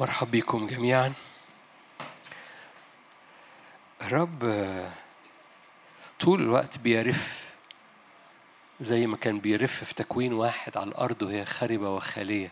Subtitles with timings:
[0.00, 1.12] مرحب بكم جميعا.
[4.02, 4.38] الرب
[6.20, 7.50] طول الوقت بيرف
[8.80, 12.50] زي ما كان بيرف في تكوين واحد على الأرض وهي خاربة وخالية.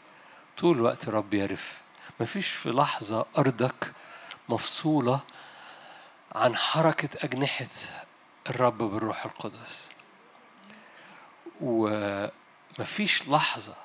[0.58, 1.78] طول الوقت الرب يرف
[2.20, 3.92] مفيش في لحظة أرضك
[4.48, 5.20] مفصولة
[6.34, 7.66] عن حركة أجنحة
[8.50, 9.86] الرب بالروح القدس.
[11.60, 13.76] ومفيش لحظة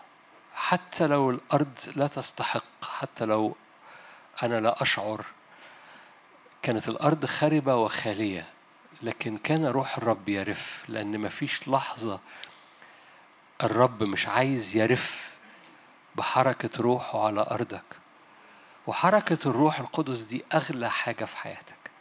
[0.67, 3.55] حتى لو الأرض لا تستحق حتى لو
[4.43, 5.25] أنا لا أشعر
[6.61, 8.45] كانت الأرض خاربة وخالية
[9.01, 12.19] لكن كان روح الرب يرف لأن مفيش لحظة
[13.63, 15.31] الرب مش عايز يرف
[16.15, 17.83] بحركة روحه على أرضك.
[18.87, 21.91] وحركة الروح القدس دي أغلى حاجة في حياتك.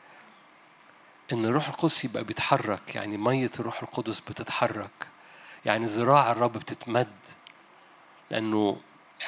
[1.32, 5.06] إن الروح القدس يبقى بيتحرك يعني مية الروح القدس بتتحرك
[5.64, 7.12] يعني ذراع الرب بتتمد.
[8.32, 8.76] لأنه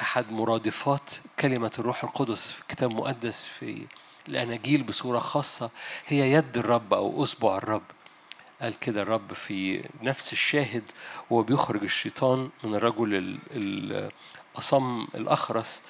[0.01, 3.85] أحد مرادفات كلمة الروح القدس في الكتاب المقدس في
[4.27, 5.69] الأناجيل بصورة خاصة
[6.07, 7.81] هي يد الرب أو أصبع الرب.
[8.61, 10.83] قال كده الرب في نفس الشاهد
[11.29, 15.81] وهو بيخرج الشيطان من الرجل الأصم الأخرس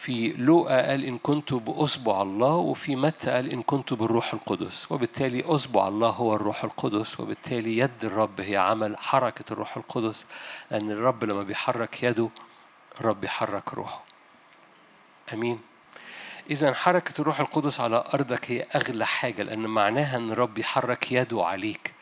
[0.00, 4.92] في لوقا قال إن كنت بأصبع الله وفي متى قال إن كنت بالروح القدس.
[4.92, 10.26] وبالتالي أصبع الله هو الروح القدس وبالتالي يد الرب هي عمل حركة الروح القدس
[10.70, 12.28] لأن الرب لما بيحرك يده
[13.00, 14.04] الرب يحرك روحه.
[15.32, 15.60] أمين.
[16.50, 21.44] إذا حركة الروح القدس على أرضك هي أغلى حاجة لأن معناها أن الرب يحرك يده
[21.44, 21.94] عليك.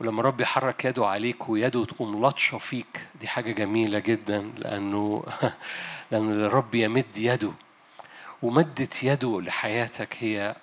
[0.00, 5.24] ولما الرب يحرك يده عليك ويده تقوم لطشة فيك دي حاجة جميلة جدا لأنه
[6.10, 7.52] لأن الرب يمد يده
[8.42, 10.56] ومدت يده لحياتك هي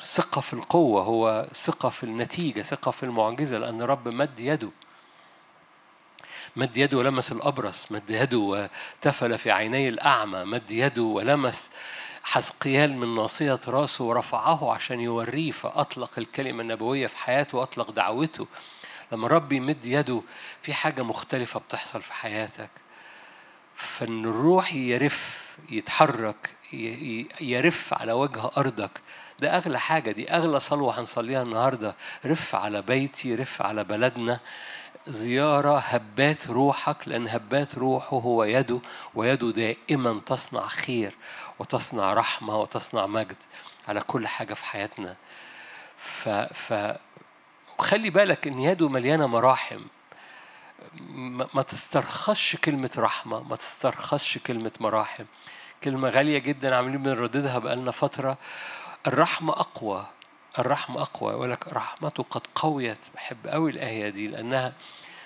[0.00, 4.70] ثقة في القوة هو ثقة في النتيجة ثقة في المعجزة لأن الرب مد يده.
[6.56, 11.72] مد يده ولمس الأبرص مد يده وتفل في عيني الأعمى مد يده ولمس
[12.22, 18.46] حزقيال من ناصية راسه ورفعه عشان يوريه فأطلق الكلمة النبوية في حياته وأطلق دعوته.
[19.12, 20.22] لما رب يمد يده
[20.62, 22.70] في حاجة مختلفة بتحصل في حياتك.
[23.74, 26.50] فإن الروح يرف يتحرك
[27.40, 29.00] يرف على وجه أرضك.
[29.40, 31.94] ده أغلى حاجة دي أغلى صلوة هنصليها النهاردة.
[32.26, 34.40] رف على بيتي رف على بلدنا.
[35.06, 38.80] زيارة هبات روحك لأن هبات روحه هو يده
[39.14, 41.16] ويده دائما تصنع خير
[41.58, 43.36] وتصنع رحمة وتصنع مجد
[43.88, 45.16] على كل حاجة في حياتنا.
[45.96, 46.96] ف, ف...
[47.78, 49.80] وخلي بالك إن يده مليانة مراحم.
[51.54, 55.24] ما تسترخصش كلمة رحمة ما تسترخصش كلمة مراحم.
[55.84, 58.38] كلمة غالية جدا عاملين بنرددها بقالنا فترة.
[59.06, 60.06] الرحمة أقوى.
[60.58, 64.72] الرحمة أقوى يقول لك رحمته قد قويت بحب قوي الآية دي لأنها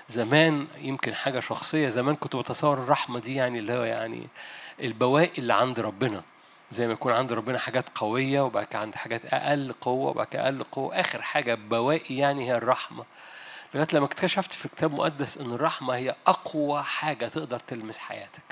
[0.09, 4.29] زمان يمكن حاجة شخصية زمان كنت بتصور الرحمة دي يعني اللي هو يعني
[4.81, 6.23] البواقي اللي عند ربنا.
[6.71, 10.45] زي ما يكون عند ربنا حاجات قوية وبعد كده عند حاجات أقل قوة وبعد كده
[10.45, 13.05] أقل قوة آخر حاجة بواقي يعني هي الرحمة.
[13.75, 18.43] لغاية لما اكتشفت في الكتاب المقدس إن الرحمة هي أقوى حاجة تقدر تلمس حياتك.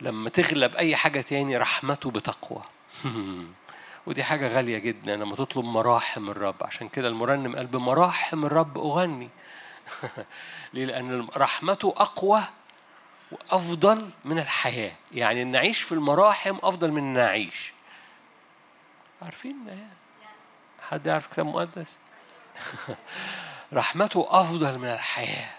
[0.00, 2.62] لما تغلب أي حاجة تاني رحمته بتقوى.
[4.06, 6.54] ودي حاجة غالية جدا لما تطلب مراحم الرب.
[6.60, 9.28] عشان كده المرنم قال بمراحم الرب أغني.
[10.72, 12.42] ليه؟ لأن رحمته أقوى
[13.32, 14.92] وأفضل من الحياة.
[15.12, 17.72] يعني إن نعيش في المراحم أفضل من إن نعيش
[19.22, 19.88] عارفين
[20.88, 21.98] حد يعرف كتاب مقدس؟
[23.72, 25.50] رحمته أفضل من الحياة.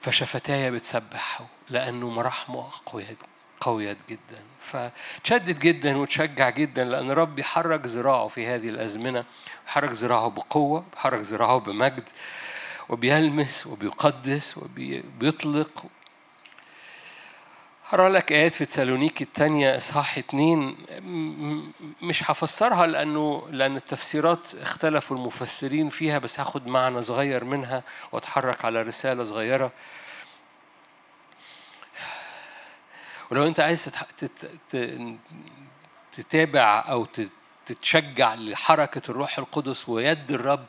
[0.00, 3.16] فشفتايا بتسبحه لأنه مراحمه قوية
[3.60, 4.42] قوية جدا.
[4.60, 9.24] فتشدد جدا وتشجع جدا لأن رب يحرك ذراعه في هذه الأزمنة.
[9.66, 12.08] يحرك ذراعه بقوة يحرك ذراعه بمجد
[12.88, 15.84] وبيلمس وبيقدس وبيطلق.
[17.88, 20.76] هقرأ لك آيات في تسالونيكي الثانية إصحاح اتنين.
[22.02, 27.82] مش هفسرها لأنه لأن التفسيرات اختلفوا المفسرين فيها بس هاخد معنى صغير منها
[28.12, 29.72] وأتحرك على رسالة صغيرة
[33.30, 33.90] ولو أنت عايز
[36.12, 37.06] تتابع أو
[37.66, 40.66] تتشجع لحركة الروح القدس ويد الرب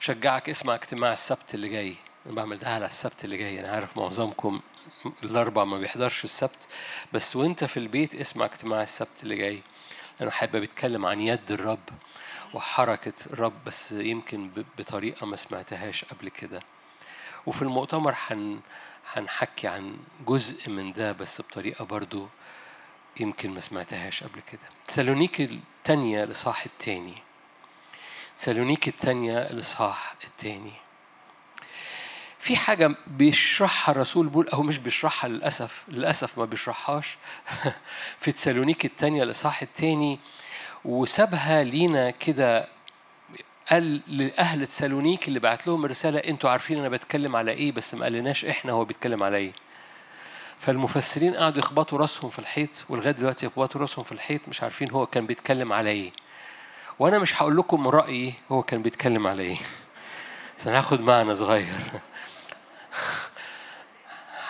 [0.00, 1.96] شجعك اسمع اجتماع السبت اللي جاي.
[2.26, 3.60] أنا بعمل ده على السبت اللي جاي.
[3.60, 4.60] أنا عارف معظمكم
[5.22, 6.68] الأربع ما بيحضرش السبت.
[7.12, 9.62] بس وانت في البيت اسمع اجتماع السبت اللي جاي.
[10.20, 11.88] أنا حابب بيتكلم عن يد الرب
[12.54, 16.62] وحركة الرب بس يمكن بطريقة ما سمعتهاش قبل كده.
[17.46, 18.60] وفي المؤتمر حن
[19.12, 19.96] هنحكي عن
[20.26, 22.28] جزء من ده بس بطريقة برضو
[23.20, 24.68] يمكن ما سمعتهاش قبل كده.
[24.88, 27.14] تسالونيكي الثانية الإصحاح الثاني
[28.38, 30.72] تسالونيكي الثانية الإصحاح الثاني
[32.44, 37.16] في حاجة بيشرحها الرسول بول أو مش بيشرحها للأسف للأسف ما بيشرحهاش.
[38.20, 40.18] في تسالونيك الثانية الإصحاح الثاني
[40.84, 42.68] وسابها لينا كده
[43.70, 48.04] قال لأهل تسالونيك اللي بعت لهم رسالة أنتوا عارفين أنا بتكلم على إيه؟ بس ما
[48.04, 49.52] قالناش إحنا هو بيتكلم على إيه.
[50.58, 55.06] فالمفسرين قعدوا يخبطوا راسهم في الحيط ولغاية دلوقتي يخبطوا راسهم في الحيط مش عارفين هو
[55.06, 56.12] كان بيتكلم على إيه.
[56.98, 59.56] وأنا مش هقول لكم رأيي هو كان بيتكلم على إيه.
[60.58, 61.68] بس أنا هاخد معنى صغير.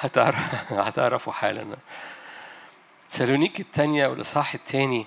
[0.00, 1.76] هتعرف هتعرفوا حالا.
[3.10, 5.06] سالونيك الثانية والإصحاح الثاني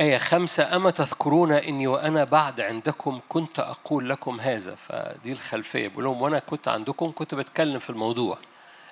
[0.00, 5.88] آية خمسة أما تذكرون إني وأنا بعد عندكم كنت أقول لكم هذا؟ فدي الخلفية.
[5.88, 8.38] بقول لهم وأنا كنت عندكم كنت بتكلم في الموضوع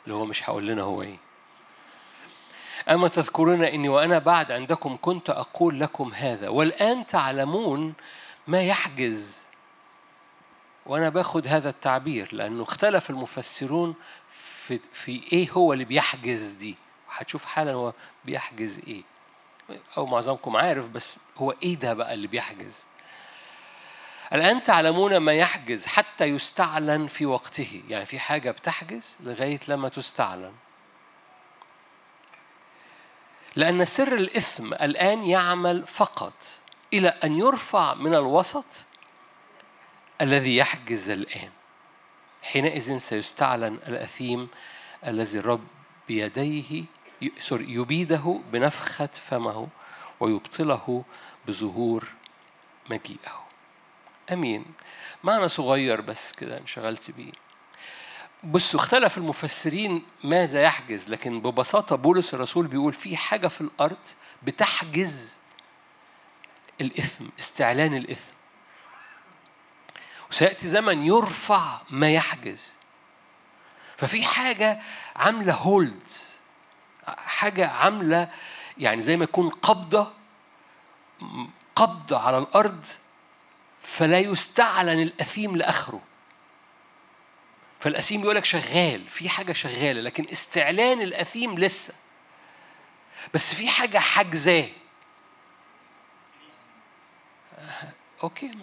[0.04, 1.16] اللي هو مش هقول لنا هو إيه.
[2.88, 6.48] أما تذكرون إني وأنا بعد عندكم كنت أقول لكم هذا.
[6.48, 7.94] والآن تعلمون
[8.46, 9.44] ما يحجز
[10.86, 13.94] وأنا باخد هذا التعبير لأنه اختلف المفسرون
[14.32, 16.76] في, في إيه هو اللي بيحجز دي.
[17.10, 17.92] هتشوف حالا هو
[18.24, 19.02] بيحجز إيه.
[19.96, 22.72] أو معظمكم عارف بس هو إيه ده بقى اللي بيحجز؟
[24.32, 27.82] الآن تعلمون ما يحجز حتى يستعلن في وقته.
[27.88, 30.52] يعني في حاجة بتحجز لغاية لما تستعلن.
[33.56, 36.32] لأن سر الإثم الآن يعمل فقط
[36.92, 38.84] إلى أن يرفع من الوسط
[40.20, 41.50] الذي يحجز الآن.
[42.42, 44.48] حينئذ سيستعلن الأثيم
[45.06, 45.66] الذي الرب
[46.08, 46.84] بيديه
[47.38, 49.68] سوري يبيده بنفخة فمه
[50.20, 51.04] ويبطله
[51.48, 52.08] بظهور
[52.90, 53.44] مجيئه.
[54.32, 54.64] أمين.
[55.24, 57.32] معنى صغير بس كده انشغلت بيه.
[58.44, 64.06] بصوا اختلف المفسرين ماذا يحجز لكن ببساطة بولس الرسول بيقول في حاجة في الأرض
[64.42, 65.36] بتحجز
[66.80, 68.32] الإثم استعلان الإثم.
[70.30, 72.74] وسيأتي زمن يرفع ما يحجز.
[73.96, 74.82] ففي حاجة
[75.16, 76.02] عاملة هولد
[77.06, 78.30] حاجة عاملة
[78.78, 80.12] يعني زي ما يكون قبضة
[81.76, 82.86] قبضة على الأرض
[83.80, 86.02] فلا يستعلن الأثيم لآخره.
[87.80, 91.94] فالأثيم بيقول لك شغال في حاجة شغالة لكن استعلان الأثيم لسه.
[93.34, 94.68] بس في حاجة حاجزاه.
[98.22, 98.54] أوكي.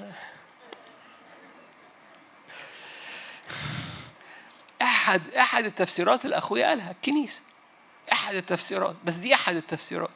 [4.81, 7.41] أحد أحد التفسيرات الأخوية قالها الكنيسة.
[8.11, 10.09] أحد التفسيرات بس دي أحد التفسيرات.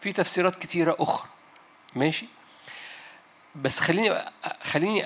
[0.00, 1.28] في تفسيرات كتيرة أخرى.
[1.96, 2.26] ماشي؟
[3.54, 4.24] بس خليني
[4.64, 5.04] خليني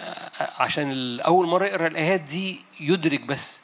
[0.58, 3.60] عشان أول مرة يقرأ الآيات دي يدرك بس.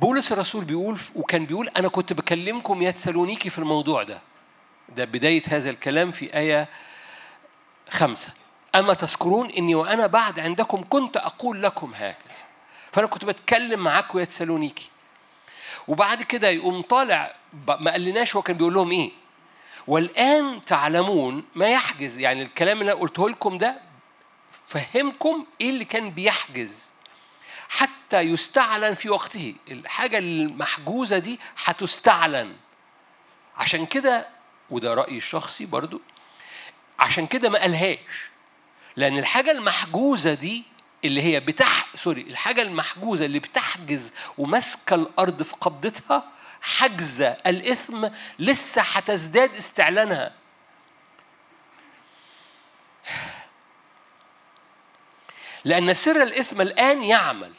[0.00, 4.20] بولس الرسول بيقول وكان بيقول أنا كنت بكلمكم يا تسالونيكي في الموضوع ده.
[4.96, 6.68] ده بداية هذا الكلام في آية
[7.90, 8.32] خمسة.
[8.74, 12.44] أما تذكرون إني وأنا بعد عندكم كنت أقول لكم هكذا.
[12.92, 14.90] فأنا كنت بتكلم معاكم يا تسالونيكي
[15.88, 17.36] وبعد كده يقوم طالع
[17.68, 19.10] ما قالناش هو كان بيقول لهم إيه.
[19.86, 23.80] والآن تعلمون ما يحجز يعني الكلام اللي أنا قلته لكم ده
[24.68, 26.86] فهمكم إيه اللي كان بيحجز.
[27.68, 29.54] حتى يستعلن في وقته.
[29.70, 32.56] الحاجة المحجوزة دي هتستعلن.
[33.56, 34.28] عشان كده
[34.70, 36.00] وده رأيي الشخصي برضو
[36.98, 38.30] عشان كده ما قالهاش.
[38.96, 40.64] لأن الحاجة المحجوزة دي
[41.06, 48.82] اللي هي بتح سوري الحاجة المحجوزة اللي بتحجز وماسكة الأرض في قبضتها حجزة الإثم لسه
[48.82, 50.32] هتزداد استعلانها.
[55.64, 57.52] لأن سر الإثم الآن يعمل.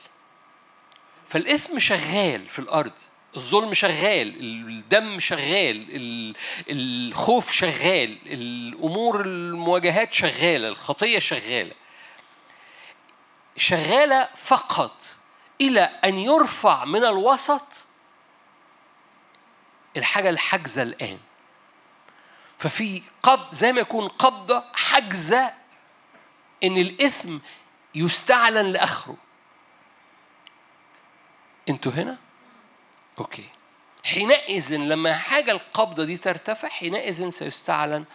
[1.27, 2.91] فالإثم شغال في الأرض
[3.38, 4.36] الظلم شغال
[4.69, 5.86] الدم شغال
[6.69, 11.74] الخوف شغال الأمور المواجهات شغالة الخطية شغالة.
[13.57, 14.95] شغالة فقط
[15.61, 17.85] إلى أن يرفع من الوسط
[19.97, 21.19] الحاجة الحاجزة الآن.
[22.57, 25.53] ففي قبض زي ما يكون قبضة حاجزة
[26.63, 27.37] إن الإثم
[27.95, 29.17] يستعلن لآخره.
[31.69, 32.17] أنتوا هنا؟
[33.19, 33.49] أوكي.
[34.05, 38.05] حينئذ لما حاجة القبضة دي ترتفع حينئذ سيستعلن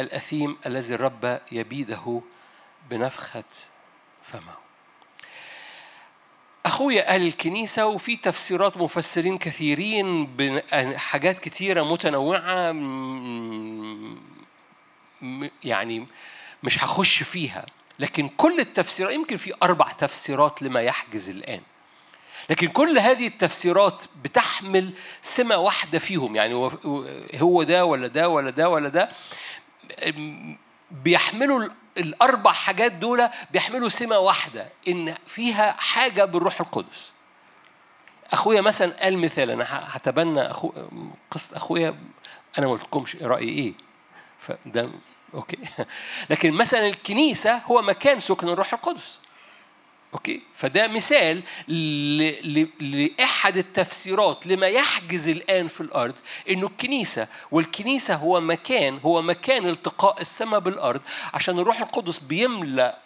[0.00, 2.22] الأثيم الذي الرب يبيده
[2.90, 3.44] بنفخة
[4.24, 4.54] فمه
[6.66, 12.72] أخويا أهل الكنيسة وفي تفسيرات مفسرين كثيرين بحاجات كثيرة متنوعة
[15.64, 16.06] يعني
[16.62, 17.66] مش هخش فيها.
[17.98, 21.60] لكن كل التفسيرات يمكن في أربع تفسيرات لما يحجز الآن.
[22.50, 26.54] لكن كل هذه التفسيرات بتحمل سمة واحدة فيهم يعني
[27.34, 29.10] هو ده ولا ده ولا ده ولا ده.
[31.02, 37.12] بيحملوا الأربع حاجات دول بيحملوا سمة واحدة إن فيها حاجة بالروح القدس.
[38.32, 40.72] أخويا مثلا قال مثال أنا هتبنى أخو
[41.30, 41.98] قصة أخويا
[42.58, 43.72] أنا ما قلتلكمش رايي إيه.
[44.38, 44.90] فده
[45.34, 45.58] okay.
[46.30, 49.20] لكن مثلا الكنيسة هو مكان سكن الروح القدس.
[50.14, 51.42] okay؟ فده مثال
[52.80, 56.14] لإحد التفسيرات لما يحجز الآن في الأرض
[56.50, 61.00] إنه الكنيسة والكنيسة هو مكان هو مكان التقاء السماء بالأرض
[61.34, 62.98] عشان الروح القدس بيملأ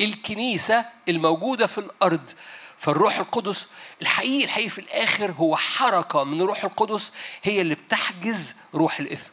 [0.00, 2.30] الكنيسة الموجودة في الأرض.
[2.76, 3.68] فالروح القدس
[4.02, 7.12] الحقيقي الحقيقي في الآخر هو حركة من الروح القدس
[7.42, 9.30] هي اللي بتحجز روح الإثم.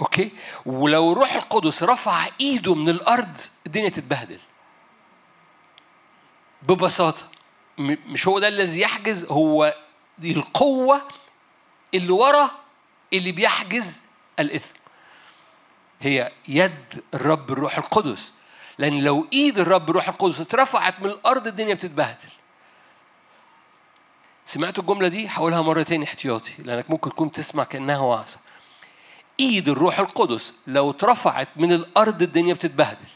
[0.00, 0.30] أوكي؟
[0.66, 3.36] ولو الروح القدس رفع إيده من الأرض
[3.66, 4.40] الدنيا تتبهدل.
[6.62, 7.22] ببساطة
[7.78, 9.74] مش هو ده الذي يحجز هو
[10.18, 11.02] دي القوة
[11.94, 12.50] اللي ورا
[13.12, 14.02] اللي بيحجز
[14.38, 14.74] الإثم.
[16.00, 18.34] هي يد الرب الروح القدس.
[18.78, 22.28] لأن لو إيد الرب الروح القدس اترفعت من الأرض الدنيا بتتبهدل.
[24.44, 28.38] سمعتوا الجملة دي؟ هقولها مرة تاني احتياطي لأنك ممكن تكون تسمع كأنها وعظة.
[29.40, 33.06] إيد الروح القدس لو اترفعت من الأرض الدنيا بتتبهدل.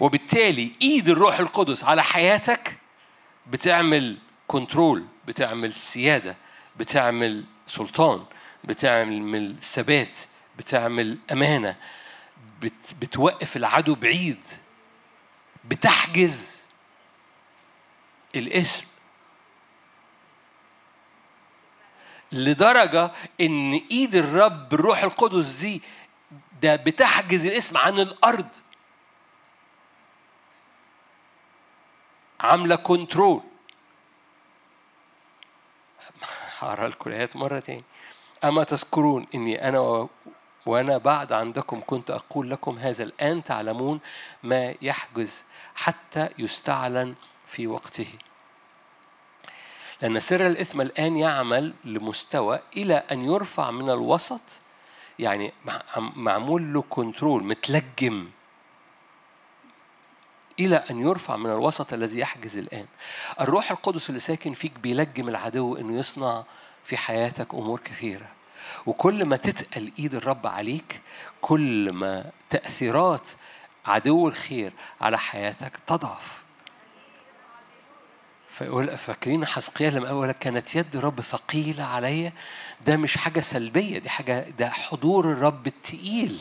[0.00, 2.76] وبالتالي إيد الروح القدس على حياتك
[3.46, 6.36] بتعمل كنترول بتعمل سيادة
[6.76, 8.24] بتعمل سلطان
[8.64, 10.18] بتعمل ثبات
[10.58, 11.76] بتعمل أمانة
[12.60, 14.46] بت بتوقف العدو بعيد
[15.64, 16.66] بتحجز
[18.36, 18.86] الاسم
[22.36, 25.82] لدرجة إن إيد الرب الروح القدس دي
[26.62, 28.48] ده بتحجز الاسم عن الأرض.
[32.40, 33.40] عاملة كنترول
[36.58, 37.84] هقرأ لكم الآيات مرة تاني.
[38.44, 40.08] أما تذكرون إني أنا
[40.66, 44.00] وأنا بعد عندكم كنت أقول لكم هذا الآن تعلمون
[44.42, 47.14] ما يحجز حتى يستعلن
[47.46, 48.08] في وقته.
[50.02, 54.40] لأن سر الإثم الآن يعمل لمستوى إلى أن يرفع من الوسط
[55.18, 55.52] يعني
[56.16, 58.28] معمول له كنترول متلجم
[60.60, 62.86] إلى أن يرفع من الوسط الذي يحجز الآن.
[63.40, 66.44] الروح القدس اللي ساكن فيك بيلجم العدو أنه يصنع
[66.84, 68.26] في حياتك أمور كثيرة.
[68.86, 71.00] وكل ما تتقل إيد الرب عليك
[71.40, 73.30] كل ما تأثيرات
[73.86, 76.45] عدو الخير على حياتك تضعف.
[78.58, 82.32] فيقول فاكرين حسقيا لما قال كانت يد الرب ثقيلة عليا
[82.86, 86.38] ده مش حاجة سلبية دي حاجة ده حضور الرب التقيل.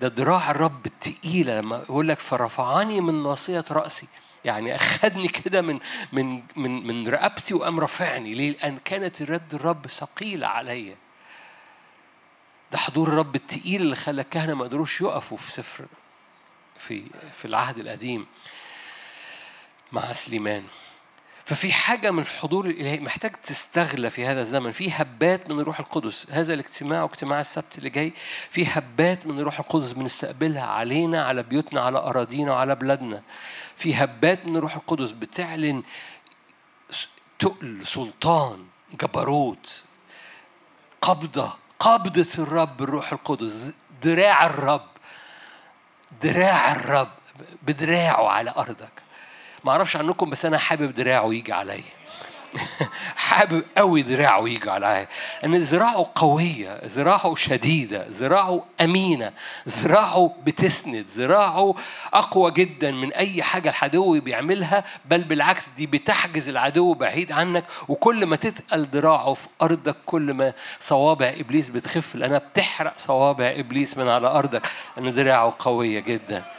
[0.00, 1.60] ده ذراع الرب التقيلة.
[1.60, 4.08] لما يقول لك فرفعني من ناصية رأسي.
[4.44, 5.80] يعني أخذني كده من
[6.12, 8.34] من من من رقبتي وقام رافعني.
[8.34, 10.96] ليه؟ لأن كانت يد الرب ثقيلة عليا
[12.72, 15.84] ده حضور الرب التقيل اللي خلى الكهنة ما قدروش يقفوا في سفر
[16.78, 17.04] في
[17.38, 18.26] في العهد القديم
[19.92, 20.64] مع سليمان.
[21.48, 24.72] ففي حاجة من الحضور الإلهي محتاج تستغلى في هذا الزمن.
[24.72, 26.30] في هبات من الروح القدس.
[26.30, 28.12] هذا الاجتماع واجتماع السبت اللي جاي.
[28.50, 33.22] في هبات من الروح القدس بنستقبلها علينا على بيوتنا على أراضينا وعلى بلادنا.
[33.76, 35.82] في هبات من الروح القدس بتعلن
[37.38, 38.66] تقل سلطان
[39.02, 39.82] جبروت
[41.02, 43.74] قبضة قبضة الرب الروح القدس.
[44.02, 44.88] دراع الرب.
[46.22, 47.12] دراع الرب.
[47.62, 49.07] بدراعه على أرضك.
[49.64, 51.82] ما أعرفش عنكم بس أنا حابب دراعه يجي عليا.
[53.16, 55.08] حابب قوي دراعه يجي عليا.
[55.44, 59.32] ان ذراعه قوية ذراعه شديدة ذراعه أمينة
[59.68, 61.74] ذراعه بتسند ذراعه
[62.12, 67.64] أقوى جدا من أي حاجة العدو بيعملها بل بالعكس دي بتحجز العدو بعيد عنك.
[67.88, 72.14] وكل ما تتقل ذراعه في أرضك كل ما صوابع إبليس بتخف.
[72.14, 74.66] لانها بتحرق صوابع إبليس من على أرضك.
[74.96, 76.57] لأن ذراعه قوية جدا.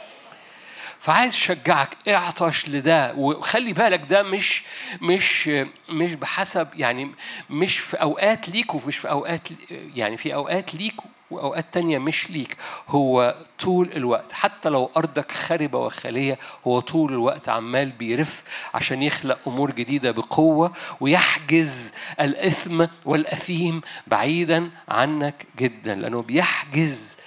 [1.00, 4.62] فعايز أشجعك اعطش لده؟ وخلي بالك ده مش
[5.00, 5.50] مش
[5.88, 7.10] مش بحسب يعني
[7.50, 10.94] مش في أوقات ليك ومش في أوقات يعني في أوقات ليك
[11.30, 12.56] وأوقات تانية مش ليك.
[12.88, 18.42] هو طول الوقت حتى لو أرضك خربه وخاليه هو طول الوقت عمال بيرف
[18.74, 27.18] عشان يخلق أمور جديدة بقوة ويحجز الإثم والأثيم بعيدا عنك جدا لأنه بيحجز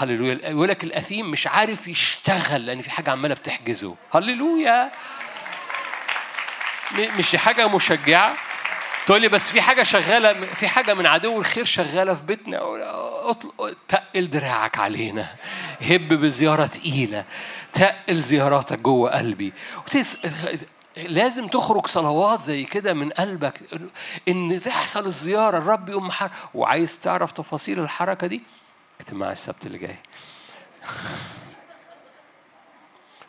[0.00, 0.50] هللويا.
[0.50, 3.96] يقول لك الأثيم مش عارف يشتغل لأن في حاجة عمالة بتحجزه.
[4.12, 4.90] هللويا.
[7.18, 8.36] مش دي حاجة مشجعة؟
[9.06, 12.60] تقول لي بس في حاجة شغالة في حاجة من عدو الخير شغالة في بيتنا؟
[13.88, 15.26] تقل دراعك علينا.
[15.80, 17.24] هب بزيارة تقيلة.
[17.72, 19.52] تقل زياراتك جوه قلبي.
[20.96, 23.60] لازم تخرج صلوات زي كده من قلبك.
[24.28, 26.10] إن تحصل الزيارة الرب يقوم
[26.54, 28.42] وعايز تعرف تفاصيل الحركة دي؟
[29.00, 29.96] اجتماع السبت اللي جاي.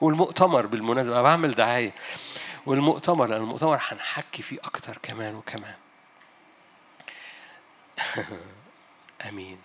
[0.02, 1.94] والمؤتمر بالمناسبة أنا بعمل دعاية.
[2.66, 5.76] والمؤتمر لأن المؤتمر هنحكي فيه أكتر كمان وكمان.
[9.30, 9.58] آمين.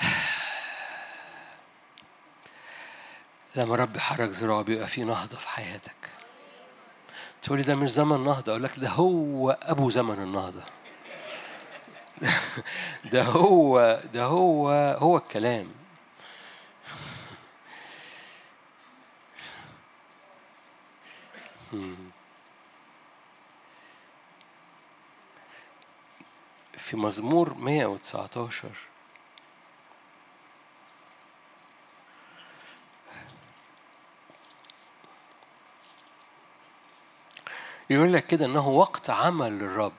[3.56, 5.94] لما رب يحرك ذراعه بيبقى في نهضة في حياتك.
[7.42, 10.62] تقولي ده مش زمن نهضة أقول لك ده هو أبو زمن النهضة.
[13.12, 15.68] ده هو ده هو هو الكلام.
[26.78, 28.70] في مزمور 119
[37.90, 39.92] يقول لك كده إنه وقت عمل للرب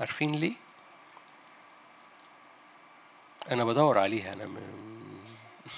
[0.00, 0.54] عارفين ليه؟
[3.50, 4.58] أنا بدور عليها أنا م...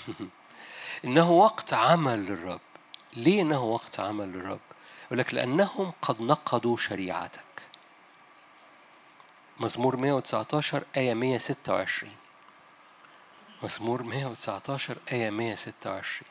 [1.05, 2.61] إنه وقت عمل للرب.
[3.17, 4.61] ليه إنه وقت عمل للرب؟
[5.07, 7.41] يقول لك لأنهم قد نقضوا شريعتك.
[9.61, 12.13] مزمور 119 آية 126
[13.63, 16.31] مزمور 119 آية 126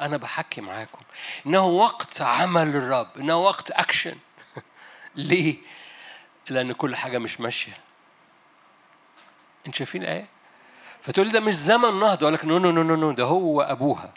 [0.00, 1.02] أنا بحكي معاكم.
[1.46, 3.08] إنه وقت عمل للرب.
[3.16, 4.16] إنه وقت أكشن
[5.14, 5.56] ليه؟
[6.50, 7.72] لأن كل حاجة مش ماشية.
[9.66, 10.26] أنت شايفين الآية؟
[11.00, 12.22] فتقول ده مش زمن نهضة.
[12.22, 14.12] أقول لك no no no no ده هو أبوها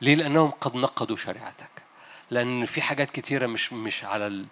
[0.00, 1.70] ليه؟ لأنهم قد نقضوا شريعتك.
[2.30, 4.46] لأن في حاجات كتيرة مش مش على ال...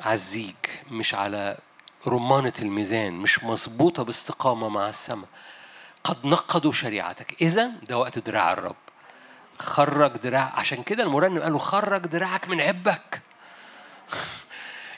[0.00, 0.54] على الزيج
[0.90, 1.58] مش على
[2.06, 5.28] رمانة الميزان مش مظبوطة باستقامة مع السماء.
[6.04, 7.42] قد نقضوا شريعتك.
[7.42, 8.76] إذا ده وقت دراع الرب.
[9.58, 10.52] خرج دراع.
[10.56, 13.22] عشان كده المرنم قال له خرج دراعك من عبك.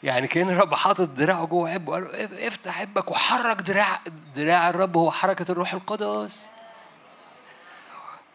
[0.06, 4.00] يعني كأن الرب حاطط دراعه جوه عبه قال له افتح عبك وحرك دراع
[4.36, 6.46] دراع الرب هو حركة الروح القدس.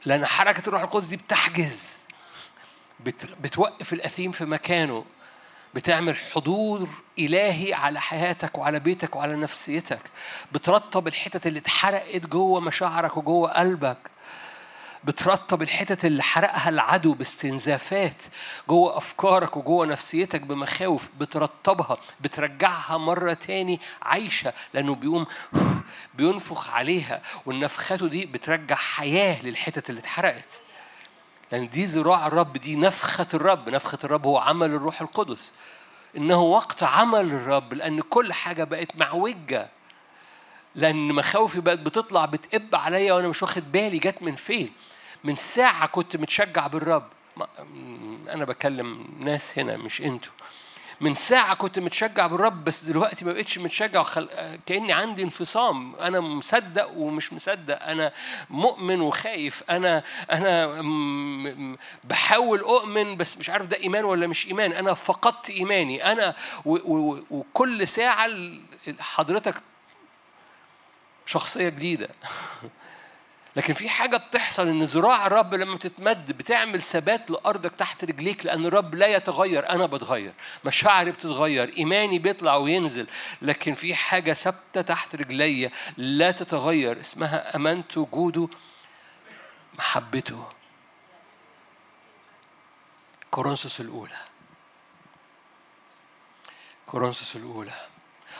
[0.05, 1.91] لأن حركة الروح القدس دي بتحجز
[3.41, 5.05] بتوقف الأثيم في مكانه
[5.73, 10.01] بتعمل حضور إلهي على حياتك وعلى بيتك وعلى نفسيتك
[10.51, 13.97] بترطب الحتت اللي اتحرقت جوه مشاعرك وجوه قلبك.
[15.03, 18.25] بترطب الحتت اللي حرقها العدو باستنزافات
[18.69, 25.25] جوه أفكارك وجوه نفسيتك بمخاوف بترطبها بترجعها مرة تاني عايشة لأنه بيقوم
[26.13, 30.61] بينفخ عليها والنفخاته دي بترجع حياة للحتت اللي اتحرقت.
[31.51, 33.69] لأن دي ذراع الرب دي نفخة الرب.
[33.69, 35.51] نفخة الرب هو عمل الروح القدس.
[36.17, 39.69] إنه وقت عمل الرب لأن كل حاجة بقت معوجة.
[40.75, 44.71] لأن مخاوفي بقت بتطلع بتقب عليا وأنا مش واخد بالي جت من فين.
[45.23, 47.07] من ساعة كنت متشجع بالرب.
[48.29, 50.33] أنا بكلم ناس هنا مش أنتوا.
[51.01, 54.27] من ساعة كنت متشجع بالرب بس دلوقتي ما بقتش متشجع وخل...
[54.65, 55.95] كأني عندي انفصام.
[55.95, 57.83] أنا مصدق ومش مصدق.
[57.83, 58.11] أنا
[58.49, 59.63] مؤمن وخايف.
[59.69, 60.81] أنا أنا
[62.03, 64.73] بحاول أؤمن بس مش عارف ده إيمان ولا مش إيمان.
[64.73, 66.11] أنا فقدت إيماني.
[66.11, 66.75] أنا و...
[66.75, 67.23] و...
[67.31, 68.29] وكل ساعة
[68.99, 69.55] حضرتك
[71.25, 72.09] شخصية جديدة.
[73.55, 78.65] لكن في حاجة بتحصل إن ذراع الرب لما تتمد بتعمل ثبات لأرضك تحت رجليك لأن
[78.65, 80.33] الرب لا يتغير أنا بتغير
[80.65, 83.07] مشاعري بتتغير إيماني بيطلع وينزل.
[83.41, 88.47] لكن في حاجة ثابتة تحت رجلي لا تتغير اسمها أمانة وجوده
[89.77, 90.45] محبته.
[93.31, 94.17] كورنثوس الأولى.
[96.87, 97.73] كورنثوس الأولى.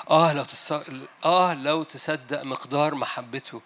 [0.10, 0.46] آه لو.
[1.26, 3.62] آه لو تصدق مقدار محبته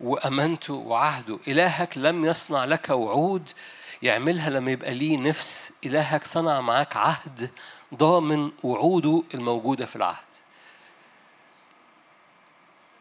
[0.00, 3.50] وأمانته وعهده إلهك لم يصنع لك وعود
[4.02, 7.50] يعملها لما يبقى ليه نفس إلهك صنع معاك عهد
[7.94, 10.16] ضامن وعوده الموجودة في العهد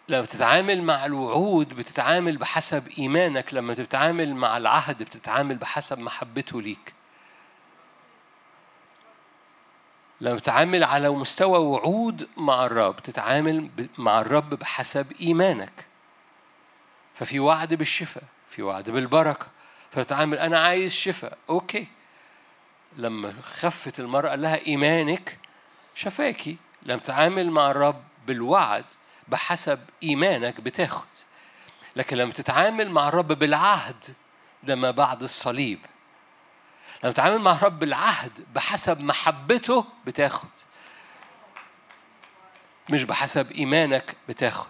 [0.10, 6.94] لما بتتعامل مع الوعود بتتعامل بحسب إيمانك لما بتتعامل مع العهد بتتعامل بحسب محبته ليك
[10.22, 15.86] لما بتتعامل على مستوى وعود مع الرب تتعامل مع الرب بحسب إيمانك.
[17.16, 19.48] ففي وعد بالشفاء في وعد بالبركة.
[19.92, 21.38] فتعامل أنا عايز شفاء.
[21.50, 21.88] أوكي.
[22.98, 25.38] لما خفت المرأة قال لها إيمانك
[25.96, 26.58] شفاكي.
[26.84, 28.86] لما تتعامل مع الرب بالوعد
[29.28, 31.06] بحسب إيمانك بتاخد.
[31.96, 34.04] لكن لما تتعامل مع الرب بالعهد
[34.64, 35.80] ده ما بعد الصليب.
[37.04, 40.50] لما تتعامل مع الرب بالعهد بحسب محبته بتاخد.
[42.90, 44.70] مش بحسب إيمانك بتاخد.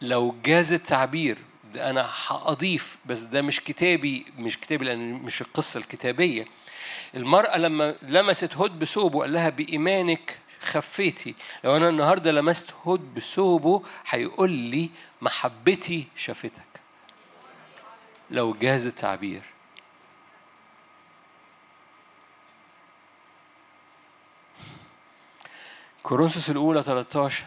[0.00, 1.38] لو جاز التعبير
[1.74, 6.44] ده أنا هأضيف بس ده مش كتابي مش كتابي لأن مش القصة الكتابية.
[7.14, 11.34] المرأة لما لمست هود بثوبه قال لها بإيمانك خفيتي.
[11.64, 14.90] لو أنا النهارده لمست هود بثوبه هيقول لي
[15.22, 16.67] محبتي شافتك.
[18.30, 19.42] لو جاز التعبير.
[26.02, 27.44] كورنثوس الأولى 13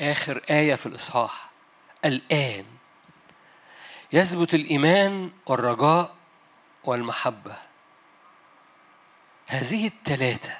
[0.00, 1.50] آخر آية في الإصحاح.
[2.04, 2.64] الآن.
[4.12, 6.16] يثبت الإيمان والرجاء
[6.84, 7.56] والمحبة.
[9.46, 10.52] هذه الثلاثة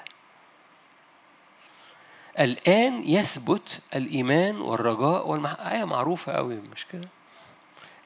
[2.39, 7.07] الآن يثبت الإيمان والرجاء والمحبة آية معروفة أوي مش كده؟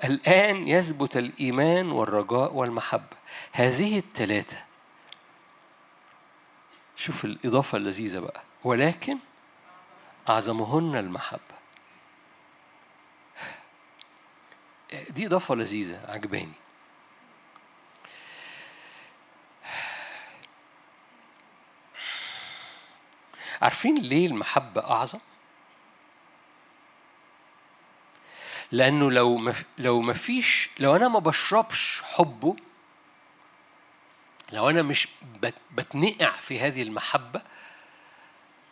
[0.03, 3.17] الآن يثبت الإيمان والرجاء والمحبة.
[3.51, 4.65] هذه الثلاثة
[6.95, 8.41] شوف الإضافة اللذيذة بقى.
[8.63, 9.17] ولكن
[10.29, 11.53] أعظمهن المحبة.
[15.09, 16.53] دي إضافة لذيذة عجباني.
[23.61, 25.19] عارفين ليه المحبة أعظم؟
[28.73, 29.65] لأنه لو مف...
[29.77, 32.55] لو مفيش لو أنا ما بشربش حبه
[34.51, 35.07] لو أنا مش
[35.41, 35.53] بت...
[35.71, 37.41] بتنقع في هذه المحبة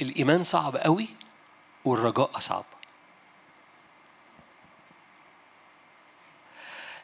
[0.02, 1.08] الإيمان صعب قوي
[1.86, 2.66] والرجاء أصعب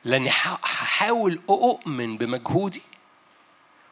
[0.03, 2.81] لأني هحاول أؤمن بمجهودي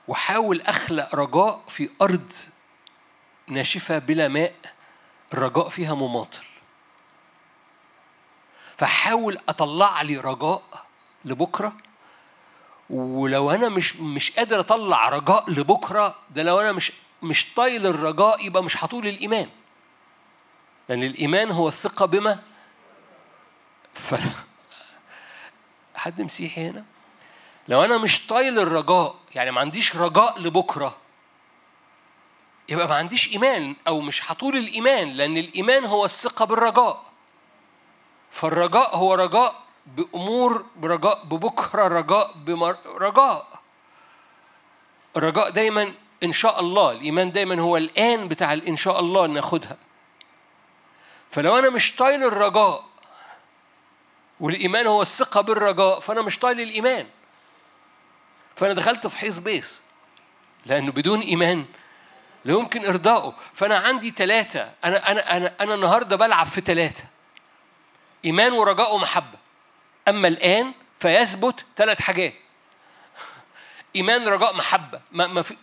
[0.07, 2.33] وحاول أخلق رجاء في أرض
[3.47, 4.55] ناشفة بلا ماء
[5.33, 6.54] الرجاء فيها مماطل
[8.77, 10.63] فحاول أطلع لي رجاء
[11.25, 11.73] لبكرة.
[12.89, 16.91] ولو أنا مش مش قادر أطلع رجاء لبكرة ده لو أنا مش
[17.23, 19.49] مش طايل الرجاء يبقى مش هطول الإيمان.
[20.89, 22.39] لأن الإيمان هو الثقة بما
[23.93, 24.15] ف
[25.95, 26.85] حد مسيحي هنا؟
[27.67, 30.97] لو أنا مش طايل الرجاء يعني ما عنديش رجاء لبكرة
[32.69, 37.03] يبقى ما عنديش إيمان أو مش هطول الإيمان لأن الإيمان هو الثقة بالرجاء.
[38.31, 42.77] فالرجاء هو رجاء بأمور برجاء ببكرة رجاء بمر...
[42.85, 43.47] رجاء.
[45.17, 49.77] الرجاء دايما إن شاء الله الإيمان دايما هو الآن بتاع إن شاء الله ناخدها.
[51.29, 52.83] فلو أنا مش طايل الرجاء
[54.39, 57.07] والإيمان هو الثقة بالرجاء فأنا مش طايل الإيمان.
[58.55, 59.83] فأنا دخلت في حيص بيس
[60.65, 61.65] لأنه بدون إيمان
[62.45, 67.03] لا يمكن إرضائه فأنا عندي ثلاثة أنا أنا أنا أنا النهاردة بلعب في ثلاثة
[68.25, 69.37] إيمان ورجاء ومحبة.
[70.07, 72.33] أما الآن فيثبت ثلاث حاجات.
[73.95, 75.01] إيمان رجاء محبة.
[75.11, 75.55] ما ما في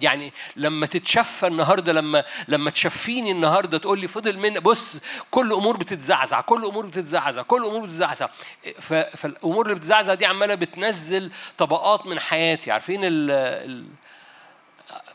[0.00, 5.76] يعني لما تتشفى النهارده لما لما تشفيني النهارده تقول لي فضل من بص كل أمور
[5.76, 8.28] بتتزعزع كل أمور بتتزعزع كل أمور بتتزعزع.
[9.16, 12.70] فالأمور اللي بتتزعزع دي عمالة بتنزل طبقات من حياتي.
[12.70, 13.86] عارفين ال,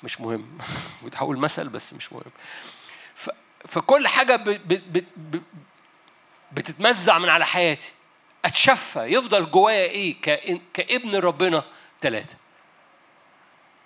[0.03, 0.57] مش مهم.
[1.03, 2.23] كنت هقول مثل بس مش مهم.
[3.65, 5.41] فكل حاجة ب ب ب ب
[6.53, 7.93] بتتمزع من على حياتي.
[8.45, 8.99] أتشفى.
[8.99, 10.21] يفضل جوايا إيه؟
[10.73, 11.63] كابن ربنا
[12.01, 12.37] ثلاثة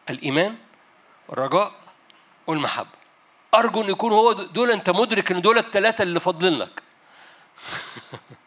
[0.10, 0.58] الإيمان
[1.28, 1.72] والرجاء
[2.48, 2.98] والمحبة.
[3.54, 6.84] أرجو أن يكون هو دول أنت مدرك أن دول الثلاثة اللي فاضلين لك.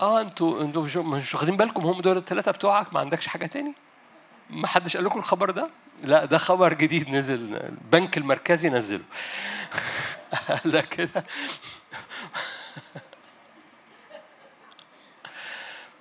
[0.00, 3.74] آه أنتوا أنتوا مش واخدين بالكم؟ هم دول الثلاثه بتوعك؟ ما عندكش حاجة تاني؟
[4.50, 5.68] ما حدش قال لكم الخبر ده؟
[6.02, 7.54] لا ده خبر جديد نزل.
[7.56, 9.04] البنك المركزي نزله.
[10.64, 11.24] لا كده.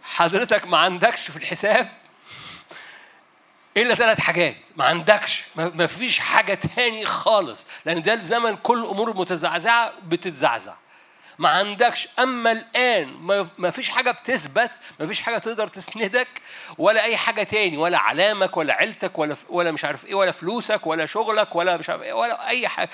[0.03, 1.89] حضرتك ما عندكش في الحساب
[3.77, 4.57] إلا ثلاث حاجات.
[4.75, 5.45] ما عندكش.
[5.55, 10.73] ما فيش حاجة تاني خالص لأن ده الزمن كل الأمور المتزعزعه بتتزعزع.
[11.39, 12.07] ما عندكش.
[12.19, 13.07] أما الآن
[13.57, 16.27] ما فيش حاجة بتثبت ما فيش حاجة تقدر تسندك
[16.77, 20.87] ولا أي حاجة تاني ولا علامك ولا عيلتك ولا ولا مش عارف إيه ولا فلوسك
[20.87, 22.89] ولا شغلك ولا مش عارف إيه ولا أي حاجة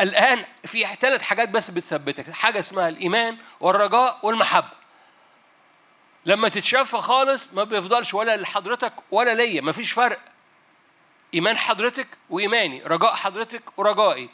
[0.00, 2.30] الآن في ثلاث حاجات بس بتثبتك.
[2.30, 4.68] حاجة اسمها الإيمان والرجاء والمحبة.
[6.26, 9.60] لما تتشافى خالص ما بيفضلش ولا لحضرتك ولا ليا.
[9.60, 10.18] مفيش فرق.
[11.34, 14.30] إيمان حضرتك وإيماني رجاء حضرتك ورجائي.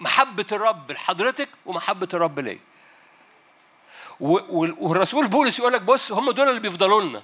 [0.00, 2.58] محبة الرب لحضرتك ومحبة الرب ليا.
[4.20, 7.22] والرسول بولس يقول لك بص هم دول اللي بيفضلوا لنا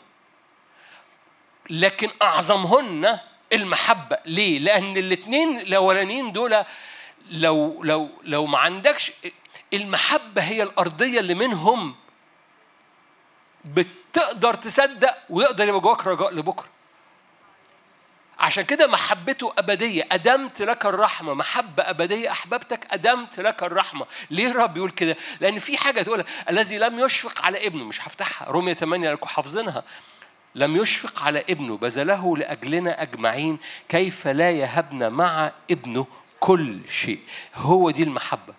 [1.70, 3.18] لكن أعظمهن
[3.52, 4.18] المحبة.
[4.26, 6.64] ليه؟ لأن الاثنين الأولانيين دول
[7.30, 9.12] لو لو لو ما عندكش
[9.74, 11.94] المحبة هي الأرضية اللي منهم
[13.64, 16.68] بتقدر تصدق ويقدر يبقى جواك رجاء لبكرة.
[18.38, 20.06] عشان كده محبته أبدية.
[20.12, 21.34] أدمت لك الرحمة.
[21.34, 24.06] محبة أبدية أحببتك أدمت لك الرحمة.
[24.30, 28.50] ليه الرب يقول كده؟ لأن في حاجة تقول الذي لم يشفق على ابنه مش هفتحها.
[28.50, 29.84] رومية 8 لكم حافظينها.
[30.54, 33.58] لم يشفق على ابنه بذله لأجلنا أجمعين.
[33.88, 36.06] كيف لا يهبنا مع ابنه
[36.40, 37.20] كل شيء؟
[37.54, 38.54] هو دي المحبة.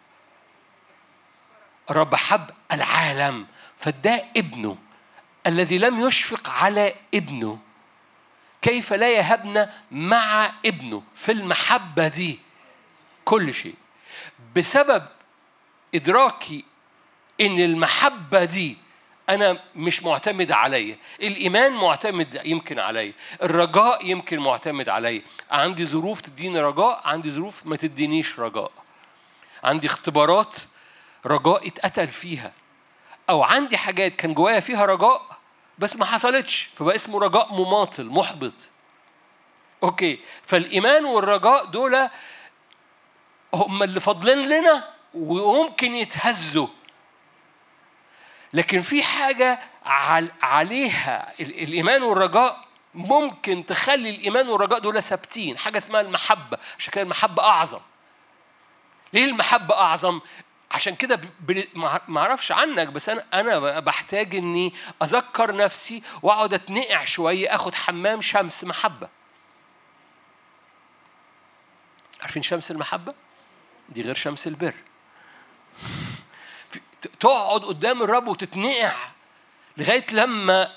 [1.90, 4.78] الرب حب العالم فاداه ابنه.
[5.48, 7.60] الذي لم يشفق على ابنه
[8.68, 12.40] كيف لا يهبنا مع ابنه في المحبة دي؟
[13.26, 13.76] كل شيء.
[14.56, 15.06] بسبب
[15.96, 16.66] إدراكي
[17.42, 18.78] إن المحبة دي
[19.30, 20.98] أنا مش معتمد عليا.
[21.22, 23.14] الإيمان معتمد يمكن عليا.
[23.44, 25.22] الرجاء يمكن معتمد عليا.
[25.52, 28.72] عندي ظروف تديني رجاء عندي ظروف ما تدينيش رجاء.
[29.64, 30.56] عندي اختبارات
[31.26, 32.54] رجاء اتقتل فيها.
[33.30, 35.37] أو عندي حاجات كان جوايا فيها رجاء
[35.80, 38.54] بس ما حصلتش فبقى اسمه رجاء مماطل محبط.
[39.84, 42.10] أوكي فالإيمان والرجاء دول
[43.54, 46.68] هم اللي فاضلين لنا وممكن يتهزوا.
[48.54, 49.60] لكن في حاجة
[50.42, 55.58] عليها الإيمان والرجاء ممكن تخلي الإيمان والرجاء دول ثابتين.
[55.58, 57.80] حاجة اسمها المحبة عشان كده المحبة أعظم.
[59.14, 60.20] ليه المحبة أعظم؟
[60.78, 61.22] عشان كده
[62.08, 68.22] ما أعرفش عنك بس أنا أنا بحتاج إني أذكر نفسي وأقعد أتنقع شوية آخد حمام
[68.22, 69.10] شمس محبة.
[72.22, 73.14] عارفين شمس المحبة؟
[73.90, 74.74] دي غير شمس البر.
[77.20, 78.94] تقعد قدام الرب وتتنقع
[79.78, 80.72] لغاية لما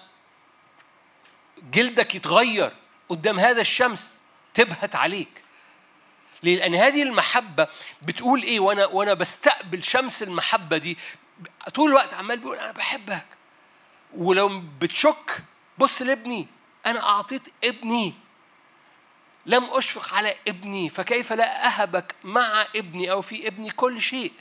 [1.62, 2.72] جلدك يتغير
[3.08, 4.18] قدام هذا الشمس
[4.54, 5.44] تبهت عليك.
[6.42, 7.68] ليه؟ لأن هذه المحبة
[8.03, 10.98] بتقول إيه؟ وأنا وأنا بستقبل شمس المحبة دي.
[11.74, 13.26] طول الوقت عمال بيقول أنا بحبك.
[14.16, 15.42] ولو بتشك
[15.79, 16.46] بص لابني
[16.87, 18.14] أنا أعطيت ابني.
[19.46, 24.33] لم أشفق على ابني فكيف لا أهبك مع ابني أو في ابني كل شيء؟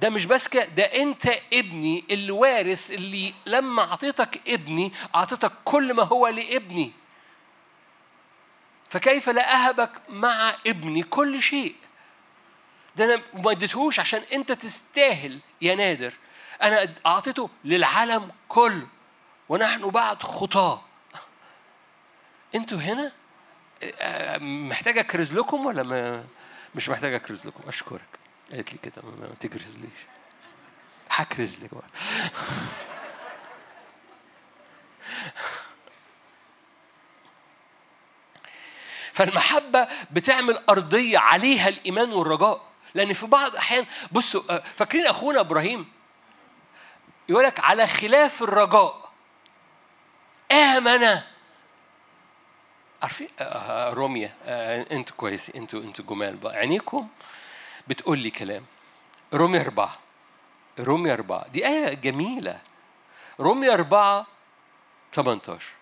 [0.00, 6.02] ده مش بس كده ده أنت ابني الوارث اللي لما أعطيتك ابني أعطيتك كل ما
[6.02, 6.92] هو لابني.
[8.90, 11.76] فكيف لا أهبك مع ابني كل شيء؟
[12.96, 16.14] ده أنا ما اديتهوش عشان أنت تستاهل يا نادر.
[16.62, 18.86] أنا أعطيته للعالم كله
[19.48, 20.82] ونحن بعد خطاة.
[22.54, 23.12] أنتوا هنا؟
[24.68, 26.24] محتاج أكرز لكم ولا ما؟
[26.74, 28.08] مش محتاج أكرز لكم؟ أشكرك.
[28.52, 30.00] قالت لي كده ما تكرزليش
[31.10, 31.70] هكرز لك
[39.16, 42.62] فالمحبة بتعمل أرضية عليها الإيمان والرجاء.
[42.94, 45.88] لأن في بعض الأحيان بصوا آه، فاكرين أخونا إبراهيم؟
[47.28, 49.10] يقول لك على خلاف الرجاء
[50.52, 51.20] آمن.
[53.02, 54.34] عارفين؟ آه، آه، روميا
[54.92, 56.56] أنتوا كويس أنتوا أنتوا جمال بقى.
[56.56, 57.08] عينيكم
[57.88, 58.64] بتقول لي كلام.
[59.34, 59.98] روميا أربعة.
[60.80, 61.48] روميا أربعة.
[61.48, 62.60] دي آية جميلة.
[63.40, 64.26] روميا أربعة
[65.12, 65.75] 18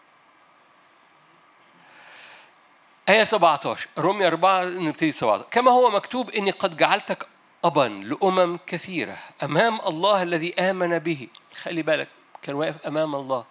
[3.09, 7.27] آية 17 رومية 4 نبتدي 17 كما هو مكتوب إني قد جعلتك
[7.65, 11.29] أبا لأمم كثيرة أمام الله الذي آمن به.
[11.63, 12.09] خلي بالك
[12.43, 13.45] كان واقف أمام الله.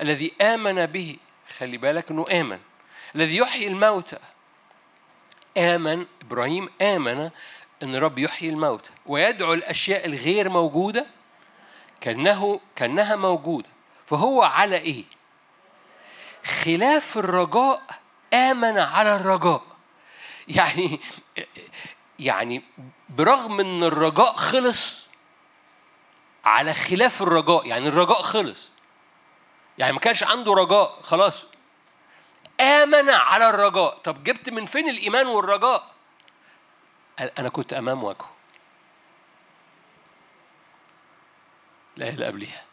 [0.00, 1.16] الذي آمن به
[1.58, 2.58] خلي بالك إنه آمن.
[3.16, 4.18] الذي يحيي الموتى
[5.58, 7.30] آمن إبراهيم آمن
[7.82, 8.90] إن رب يحيي الموتى.
[9.06, 11.06] ويدعو الأشياء الغير موجودة
[12.00, 13.68] كأنه كأنها موجودة.
[14.06, 15.04] فهو على إيه؟
[16.44, 17.82] خلاف الرجاء
[18.34, 19.62] آمن على الرجاء.
[20.48, 21.00] يعني
[22.18, 22.62] يعني
[23.08, 25.06] برغم إن الرجاء خلص
[26.44, 28.70] على خلاف الرجاء يعني الرجاء خلص.
[29.78, 31.46] يعني ما كانش عنده رجاء خلاص.
[32.60, 33.98] آمن على الرجاء.
[33.98, 35.94] طب جبت من فين الإيمان والرجاء؟
[37.38, 38.30] أنا كنت أمام وجهه.
[41.96, 42.64] لا اللي قبليها.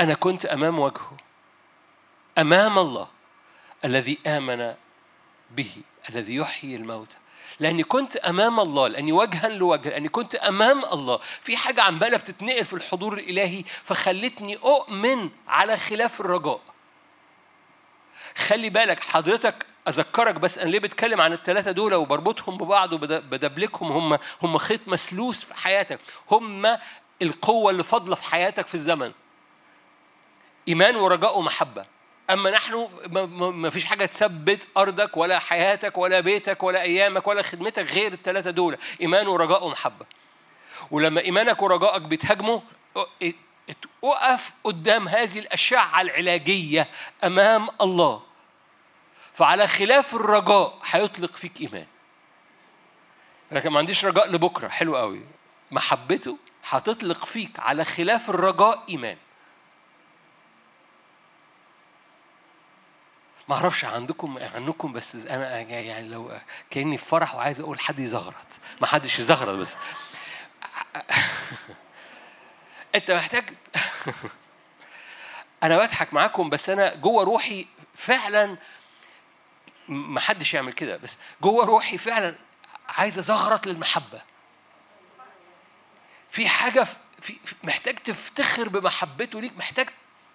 [0.00, 1.16] أنا كنت أمام وجهه.
[2.38, 3.13] أمام الله.
[3.84, 4.74] الذي آمن
[5.50, 5.70] به
[6.10, 7.16] الذي يحيي الموتى.
[7.60, 11.20] لأني كنت أمام الله لأني وجها لوجه لأني كنت أمام الله.
[11.40, 16.60] في حاجة عمالة بتتنقل في الحضور الإلهي فخلتني أؤمن على خلاف الرجاء.
[18.36, 24.18] خلي بالك حضرتك أذكرك بس أنا ليه بتكلم عن الثلاثة دول وبربطهم ببعض وبدبلكهم هم
[24.42, 26.00] هم خيط مسلوس في حياتك.
[26.30, 26.78] هم
[27.22, 29.12] القوة اللي فاضلة في حياتك في الزمن.
[30.68, 31.93] إيمان ورجاء ومحبة.
[32.30, 32.88] أما نحن
[33.54, 38.50] ما فيش حاجة تثبت أرضك ولا حياتك ولا بيتك ولا أيامك ولا خدمتك غير الثلاثة
[38.50, 40.06] دول إيمان ورجاء ومحبة.
[40.90, 42.60] ولما إيمانك ورجائك بيتهاجموا
[44.04, 46.88] اقف قدام هذه الأشعة العلاجية
[47.24, 48.22] أمام الله.
[49.32, 51.86] فعلى خلاف الرجاء هيطلق فيك إيمان.
[53.52, 55.22] لكن ما عنديش رجاء لبكرة حلو قوي
[55.70, 59.16] محبته هتطلق فيك على خلاف الرجاء إيمان.
[63.48, 66.38] ما أعرفش عندكم عنكم بس أنا يعني لو
[66.70, 68.58] كأني في فرح وعايز أقول حد يزغرط.
[68.80, 69.76] ما حدش يزغرط بس.
[72.94, 73.44] انت محتاج
[75.62, 78.56] أنا بضحك معاكم بس أنا جوه روحي فعلا
[79.88, 82.34] ما حدش يعمل كده بس جوه روحي فعلا
[82.88, 84.22] عايز ازغرط للمحبة.
[86.30, 86.86] في حاجة
[87.20, 89.88] في محتاج تفتخر بمحبته ليك محتاج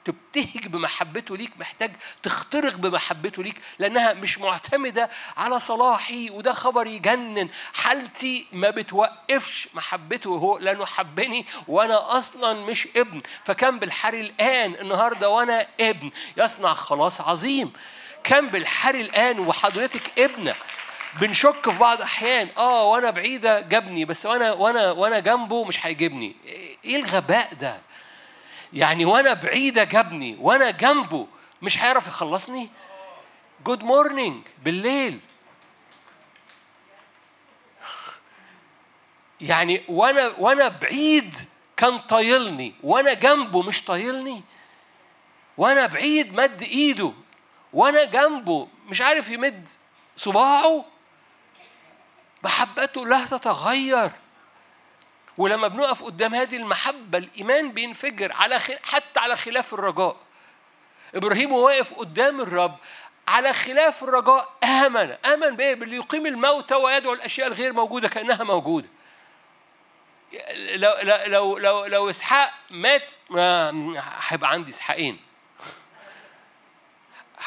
[0.05, 1.91] تبتهج بمحبته ليك محتاج
[2.23, 7.49] تخترق بمحبته ليك لأنها مش معتمدة على صلاحي وده خبر يجنن.
[7.73, 13.21] حالتي ما بتوقفش محبته هو لأنه حبني وأنا أصلا مش ابن.
[13.43, 16.12] فكان بالحري الآن النهاردة وأنا ابن.
[16.38, 17.73] يصنع خلاص عظيم.
[18.23, 20.55] كان بالحري الآن وحضرتك ابنة.
[21.21, 22.49] بنشك في بعض أحيان.
[22.57, 26.35] آه وأنا بعيدة جابني بس وأنا وأنا وأنا جنبه مش هيجيبني.
[26.85, 27.88] إيه الغباء ده؟
[28.73, 31.27] يعني وأنا بعيدة جابني وأنا جنبه
[31.62, 32.69] مش هيعرف يخلصني؟
[33.65, 35.19] good morning بالليل.
[39.41, 41.34] يعني وأنا وأنا بعيد
[41.77, 44.43] كان طايلني وأنا جنبه مش طايلني.
[45.58, 47.13] وأنا بعيد مد ايده
[47.73, 49.67] وأنا جنبه مش عارف يمد
[50.15, 50.86] صباعه.
[52.43, 54.12] محبته لا تتغير.
[55.39, 60.17] ولما بنقف قدام هذه المحبة الإيمان بينفجر على حتى على خلاف الرجاء.
[61.15, 62.75] إبراهيم واقف قدام الرب
[63.28, 68.88] على خلاف الرجاء آمن آمن بإيه؟ باللي يقيم الموتى ويدعو الأشياء الغير موجودة كأنها موجودة.
[70.75, 70.93] لو
[71.28, 73.13] لو لو لو إسحاق مات
[74.28, 75.19] هيبقى عندي إسحاقين.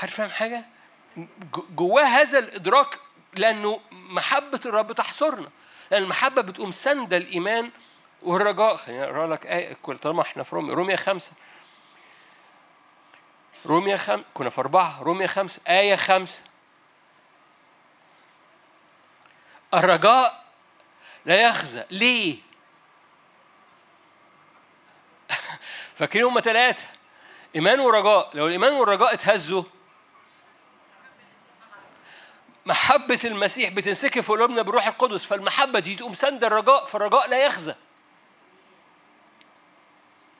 [0.00, 0.64] عارف فاهم حاجة؟
[1.74, 2.98] جواه هذا الإدراك
[3.34, 5.48] لأنه محبة الرب تحصرنا.
[5.92, 7.70] لأن المحبة بتقوم سند الإيمان
[8.22, 8.76] والرجاء.
[8.76, 11.32] خليني أقرأ لك آية طالما إحنا في روميا روميا خمسة.
[13.66, 15.02] روميا خمسة كنا في أربعة.
[15.02, 15.62] روميا خمسة.
[15.68, 16.42] آية خمسة.
[19.74, 20.44] الرجاء
[21.26, 21.84] لا يخزى.
[21.90, 22.38] ليه؟
[25.96, 26.86] فاكرين هما ثلاثة
[27.56, 28.30] إيمان ورجاء.
[28.34, 29.64] لو الإيمان والرجاء اتهزوا
[32.66, 37.74] محبة المسيح بتنسكب في قلوبنا بالروح القدس فالمحبة دي تقوم سند الرجاء فالرجاء لا يخزى.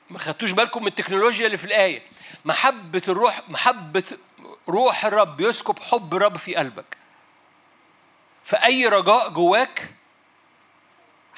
[0.09, 2.01] ما خدتوش بالكم من التكنولوجيا اللي في الآية.
[2.45, 4.03] محبة الروح محبة
[4.69, 6.97] روح الرب يسكب حب الرب في قلبك.
[8.43, 9.93] فأي رجاء جواك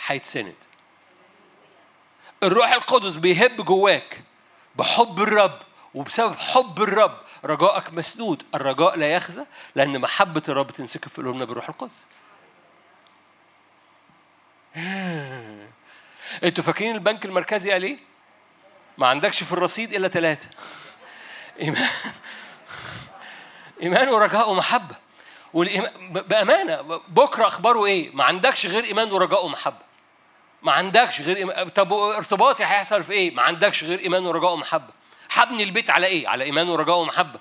[0.05, 0.55] هيتسند.
[2.43, 4.21] الروح القدس بيهب جواك
[4.75, 5.59] بحب الرب
[5.95, 11.69] وبسبب حب الرب رجائك مسدود الرجاء لا يخزى لأن محبة الرب تنسكب في قلوبنا بالروح
[11.69, 12.03] القدس.
[16.43, 17.97] أنتوا فاكرين البنك المركزي قال إيه؟
[18.97, 20.49] ما عندكش في الرصيد إلا ثلاثة
[21.61, 21.89] إيمان.
[23.81, 24.95] إيمان ورجاء ومحبة.
[25.53, 29.85] والإيمان بأمانة بكرة أخباره إيه؟ ما عندكش غير إيمان ورجاء ومحبة.
[30.61, 35.04] ما عندكش غير إيمان طب ارتباطي هيحصل في إيه؟ ما عندكش غير إيمان ورجاء ومحبة.
[35.33, 37.39] هبني البيت على إيه؟ على إيمان ورجاء ومحبة.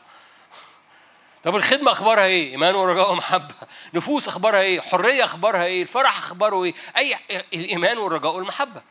[1.44, 3.54] طب الخدمة أخبارها إيه؟ إيمان ورجاء ومحبة.
[3.94, 7.16] نفوس أخبارها إيه؟ حرية أخبارها إيه؟ الفرح أخباره إيه؟ أي
[7.54, 8.82] الإيمان والرجاء والمحبة.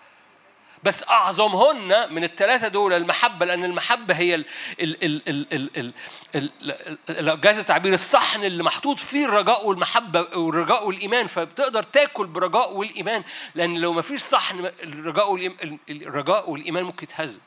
[0.83, 4.45] بس أعظمهن من الثلاثة دول المحبة لأن المحبة هي ال
[4.79, 5.93] ال ال ال
[6.35, 6.73] ال
[7.09, 13.23] ال جاز التعبير الصحن اللي محطوط فيه الرجاء والمحبة والرجاء والإيمان فبتقدر تاكل برجاء والإيمان
[13.55, 15.55] لأن لو ما فيش صحن الرجاء
[15.89, 17.39] الرجاء والإيمان ممكن يتهزم.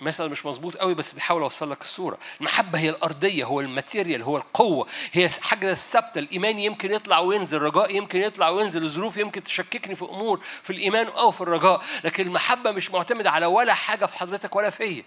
[0.00, 2.18] مثلا مش مظبوط قوي بس بيحاول اوصل لك الصورة.
[2.40, 6.18] المحبة هي الأرضية هو ال material هو القوة هي حاجة ثابتة.
[6.18, 11.06] الإيمان يمكن يطلع وينزل رجاء يمكن يطلع وينزل الظروف يمكن تشككني في أمور في الإيمان
[11.06, 11.82] أو في الرجاء.
[12.04, 15.04] لكن المحبة مش معتمدة على ولا حاجة في حضرتك ولا فيا.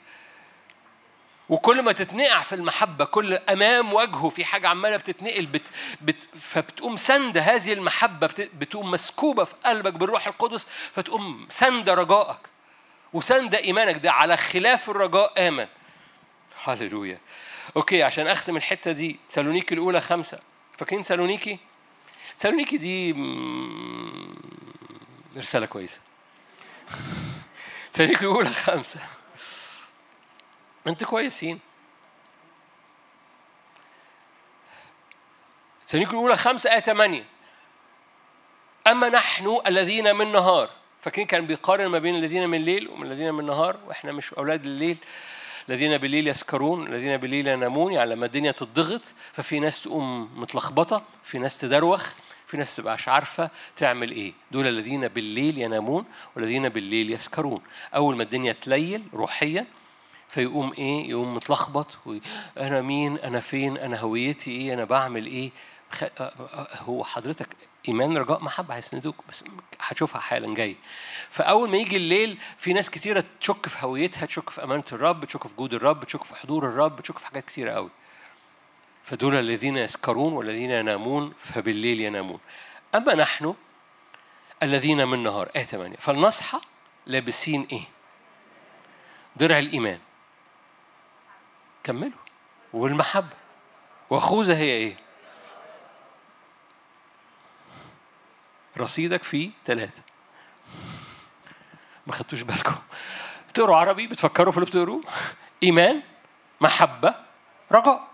[1.49, 5.67] وكل ما تتنقع في المحبة كل أمام وجهه في حاجة عمالة بتتنقل بت
[6.01, 12.52] بت فبتقوم سند هذه المحبة بتقوم مسكوبة في قلبك بالروح القدس فتقوم سند رجائك.
[13.13, 15.68] وسند إيمانك ده على خلاف الرجاء آمن.
[16.64, 17.20] هللويا.
[17.76, 20.39] okay عشان أختم الحتة دي سالونيكي الأولى خمسة.
[20.78, 21.59] فاكرين سالونيكي؟
[22.38, 23.11] سالونيكي دي
[25.38, 26.01] رسالة كويسة.
[27.91, 28.99] سالونيكي الأولى خمسة.
[30.88, 31.59] أنتوا كويسين.
[35.86, 37.26] سالونيكي الأولى خمسة آية 8
[38.88, 40.70] أما نحن الذين من نهار.
[41.04, 44.66] فاكرين كان بيقارن ما بين الذين من الليل ومن الذين من النهار وإحنا مش أولاد
[44.66, 44.97] الليل.
[45.70, 51.38] الذين بالليل يسكرون الذين بالليل ينامون يعني لما الدنيا تضغط ففي ناس تقوم متلخبطة في
[51.39, 52.10] ناس تدروخ
[52.47, 54.34] في ناس تبقاش عارفة تعمل إيه.
[54.51, 57.62] دول الذين بالليل ينامون والذين بالليل يسكرون.
[57.95, 59.66] أول ما الدنيا تليل روحيا
[60.30, 61.97] فيقوم إيه؟ يقوم متلخبط
[62.58, 65.51] أنا مين؟ أنا فين؟ أنا هويتي إيه؟ أنا بعمل إيه؟
[66.80, 67.47] هو حضرتك
[67.88, 69.43] إيمان رجاء محبة هيسندوك بس
[69.81, 70.75] هتشوفها حالا جاي.
[71.29, 75.47] فأول ما يجي الليل في ناس كتيرة تشك في هويتها تشك في أمانة الرب تشك
[75.47, 77.89] في جود الرب تشك في حضور الرب تشك في حاجات كتيرة قوي.
[79.03, 82.39] فدول الذين يسكرون والذين ينامون فبالليل ينامون.
[82.95, 83.55] أما نحن
[84.63, 86.59] الذين من نهار آية 8 فلنصحى
[87.05, 87.84] لابسين إيه؟
[89.36, 89.99] درع الإيمان.
[91.84, 92.11] كملوا.
[92.73, 93.36] والمحبة.
[94.09, 94.95] وخوذة هي إيه؟
[98.78, 100.01] رصيدك فيه ثلاثة
[102.07, 102.76] ما خدتوش بالكم.
[103.49, 105.03] بتقروا عربي بتفكروا في اللي بتقروه.
[105.63, 106.01] إيمان
[106.61, 107.15] محبة
[107.71, 108.07] رجاء.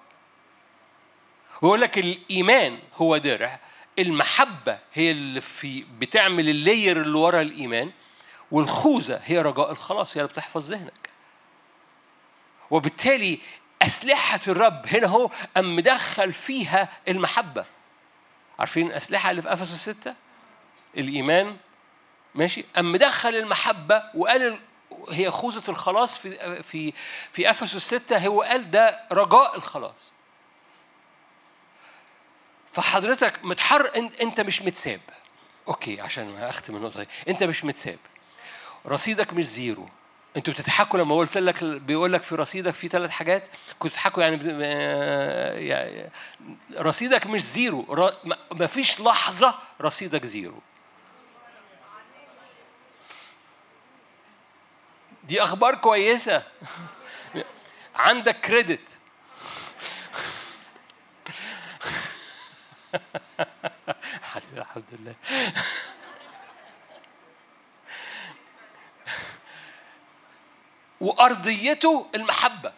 [1.61, 3.59] ويقول لك الإيمان هو درع
[3.99, 7.91] المحبة هي اللي في بتعمل اللاير اللي ورا الإيمان
[8.51, 9.71] والخوذة هي رجاء.
[9.71, 11.09] الخلاص هي اللي بتحفظ ذهنك.
[12.71, 13.39] وبالتالي
[13.81, 17.65] أسلحة الرب هنا هو أم مدخل فيها المحبة.
[18.59, 20.15] عارفين الأسلحة اللي في أفسس الستة
[20.97, 21.57] الإيمان
[22.35, 24.59] ماشي؟ أم مدخل المحبة وقال
[25.09, 26.93] هي خوذة الخلاص في في
[27.31, 30.11] في أفسس الستة هو قال ده رجاء الخلاص.
[32.73, 34.99] فحضرتك متحر أنت مش متساب.
[35.67, 37.09] okay عشان أختم النقطة دي.
[37.27, 37.99] أنت مش متساب.
[38.87, 39.89] رصيدك مش zero.
[40.37, 43.47] أنتوا بتضحكوا لما قلت لك بيقول لك في رصيدك في ثلاث حاجات؟
[43.79, 44.63] كنتوا بتضحكوا يعني,
[45.67, 46.09] يعني
[46.77, 48.11] رصيدك مش زيرو.
[48.51, 50.61] ما فيش لحظة رصيدك زيرو.
[55.29, 56.43] دي أخبار كويسة.
[57.95, 58.99] عندك credit
[64.53, 65.15] الحمد لله.
[71.01, 72.73] وأرضيته المحبة.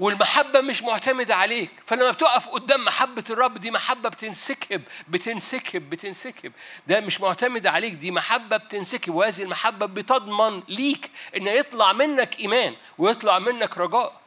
[0.00, 1.70] والمحبة مش معتمدة عليك.
[1.86, 6.52] فلما بتقف قدام محبة الرب دي محبة بتنسكب بتنسكب بتنسكب.
[6.86, 9.14] ده مش معتمدة عليك دي محبة بتنسكب.
[9.14, 14.20] وهذه المحبة بتضمن ليك إن يطلع منك إيمان ويطلع منك رجاء.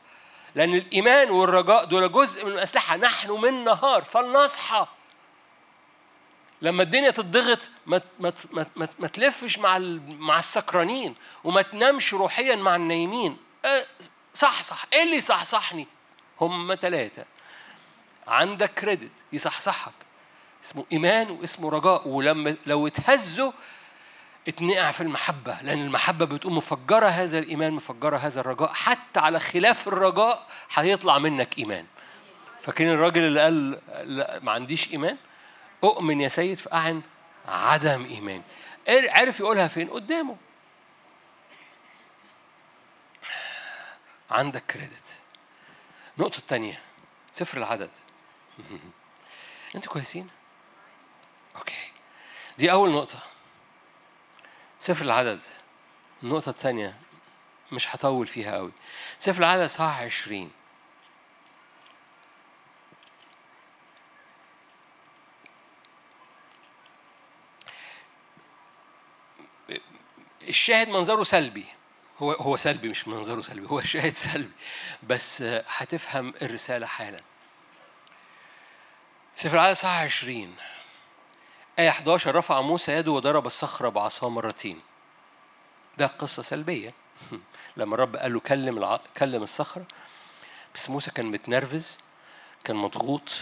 [0.56, 2.98] لأن الإيمان والرجاء دول جزء من الأسلحة.
[2.98, 4.88] نحن من نهار فلنصحى.
[6.62, 8.66] لما الدنيا تضغط ما ما ما
[9.00, 13.38] ما, تلفش مع مع السكرانين وما تنامش روحيا مع النايمين.
[14.34, 14.86] صح صح.
[14.94, 15.88] إيه اللي يصحصحني؟
[16.42, 17.26] هم ثلاثة
[18.28, 19.94] عندك كريدت يصحصحك.
[20.66, 22.08] اسمه إيمان واسمه رجاء.
[22.08, 23.52] ولما لو اتهزوا
[24.48, 28.74] اتنقع في المحبة لأن المحبة بتقوم مفجرة هذا الإيمان مفجرة هذا الرجاء.
[28.74, 31.86] حتى على خلاف الرجاء هيطلع منك إيمان.
[32.62, 33.80] فاكرين الراجل اللي قال
[34.18, 35.18] لا ما عنديش إيمان؟
[35.84, 37.02] أؤمن يا سيد فأعن
[37.48, 38.42] عدم إيمان.
[38.88, 40.36] عرف يقولها فين؟ قدامه.
[44.32, 45.20] عندك كريدت.
[46.18, 46.82] النقطة الثانية
[47.32, 47.92] سفر العدد.
[49.76, 50.30] أنتوا كويسين؟
[51.56, 51.92] أوكي.
[52.58, 53.20] دي أول نقطة.
[54.80, 55.42] سفر العدد.
[56.24, 56.98] النقطة الثانية
[57.72, 58.72] مش هطول فيها قوي.
[59.20, 60.52] سفر العدد صح عشرين.
[70.42, 71.66] الشاهد منظره سلبي.
[72.24, 74.52] هو هو سلبي مش منظره سلبي هو شاهد سلبي.
[75.04, 77.22] بس هتفهم الرسالة حالا.
[79.36, 80.56] سفر العدد صح 20
[81.80, 84.82] آية 11 رفع موسى يده وضرب الصخرة بعصاه مرتين.
[85.98, 86.94] ده قصة سلبية.
[87.78, 89.00] لما الرب قال له كلم الع...
[89.18, 89.86] كلم الصخرة
[90.76, 91.98] بس موسى كان متنرفز
[92.64, 93.42] كان مضغوط.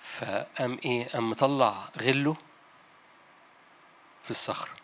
[0.00, 2.36] فقام إيه؟ قام مطلع غله
[4.24, 4.81] في الصخرة.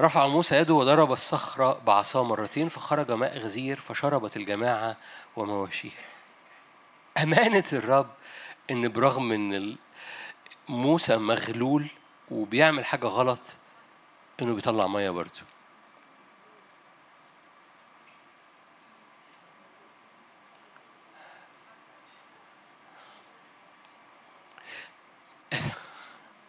[0.00, 4.96] رفع موسى يده وضرب الصخرة بعصاه مرتين فخرج ماء غزير فشربت الجماعة
[5.36, 5.90] ومواشيه.
[7.22, 8.10] أمانة الرب
[8.70, 9.76] إن برغم إن
[10.68, 11.86] موسى مغلول
[12.30, 13.56] وبيعمل حاجة غلط
[14.42, 15.40] إنه بيطلع مية برضه.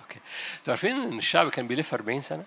[0.02, 0.20] أوكي.
[0.68, 2.46] عارفين إن الشعب كان بيلف 40 سنة؟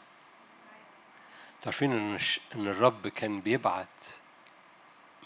[1.63, 2.19] تعرفين إن
[2.55, 4.05] إن الرب كان بيبعت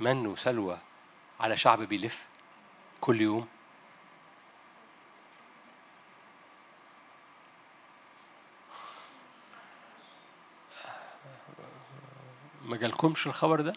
[0.01, 0.79] من وسلوى
[1.41, 2.27] على شعب بيلف
[3.01, 3.49] كل يوم؟
[12.65, 13.73] ما جالكمش الخبر ده؟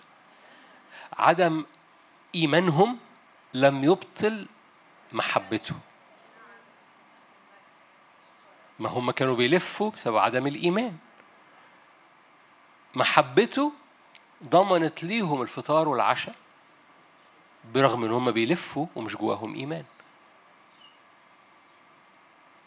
[1.14, 1.66] عدم
[2.36, 3.00] إيمانهم
[3.54, 4.48] لم يبطل
[5.12, 5.76] محبته.
[8.80, 10.98] ما هم كانوا بيلفوا بسبب عدم الإيمان.
[12.96, 13.72] محبته
[14.44, 16.36] ضمنت ليهم الفطار والعشاء
[17.74, 19.84] برغم إن هم بيلفوا ومش جواهم إيمان.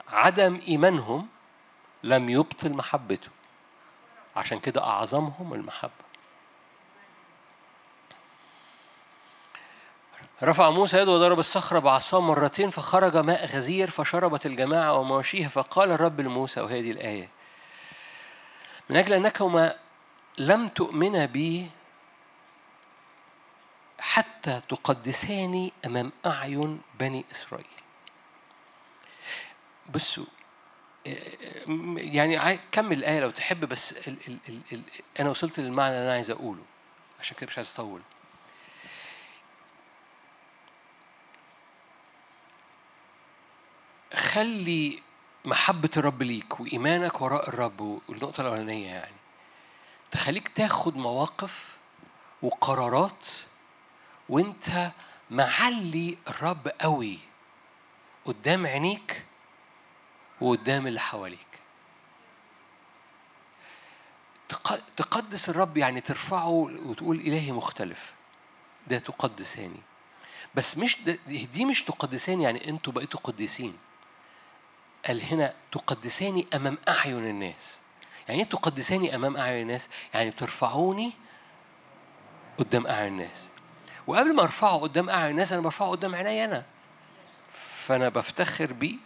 [0.08, 1.28] عدم إيمانهم
[2.02, 3.28] لم يبطل محبته.
[4.36, 6.08] عشان كده أعظمهم المحبة.
[10.42, 16.20] رفع موسى يده وضرب الصخرة بعصاه مرتين فخرج ماء غزير فشربت الجماعة ومواشيها فقال الرب
[16.20, 17.28] لموسى دي الآية
[18.90, 19.74] من أجل أنكما
[20.38, 21.70] لم تؤمنا بي
[24.00, 27.66] حتى تقدساني أمام أعين بني إسرائيل.
[29.94, 30.24] بصوا
[31.96, 34.82] يعني كمل الآية لو تحب بس ال ال ال ال
[35.20, 36.62] أنا وصلت للمعنى اللي أنا عايز أقوله
[37.20, 38.00] عشان كده مش عايز أطول.
[44.14, 45.02] خلي
[45.44, 49.17] محبة الرب ليك وإيمانك وراء الرب والنقطة الأولانية يعني.
[50.10, 51.76] تخليك تاخد مواقف
[52.42, 53.26] وقرارات
[54.28, 54.92] وانت
[55.30, 57.18] معلي الرب قوي
[58.24, 59.24] قدام عينيك
[60.40, 61.46] وقدام اللي حواليك.
[64.96, 68.12] تقدس الرب يعني ترفعه وتقول إلهي مختلف.
[68.86, 69.80] ده تقدساني.
[70.54, 70.98] بس مش
[71.52, 73.78] دي مش تقدساني يعني أنتوا بقيتوا قديسين.
[75.06, 77.78] قال هنا تقدساني أمام أعين الناس.
[78.28, 81.12] يعني إيه تقدساني أمام أعين الناس يعني ترفعوني
[82.58, 83.48] قدام أعين الناس.
[84.06, 86.64] وقبل ما أرفعه قدام أعين الناس أنا برفعه قدام عيني أنا.
[87.86, 88.96] فأنا بفتخر بيه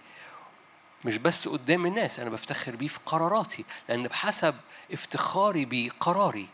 [1.04, 4.54] مش بس قدام الناس أنا بفتخر بيه في قراراتي لأن بحسب
[4.92, 6.48] افتخاري بيه قراري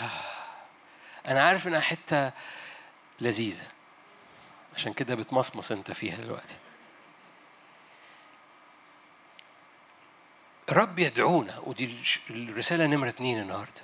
[1.28, 2.32] أنا عارف إنها حتة
[3.20, 3.64] لذيذة.
[4.74, 6.54] عشان كده بتمصمص أنت فيها دلوقتي.
[10.68, 11.58] الرب يدعونا.
[11.58, 11.96] ودي
[12.30, 13.82] الرسالة نمرة اتنين النهاردة.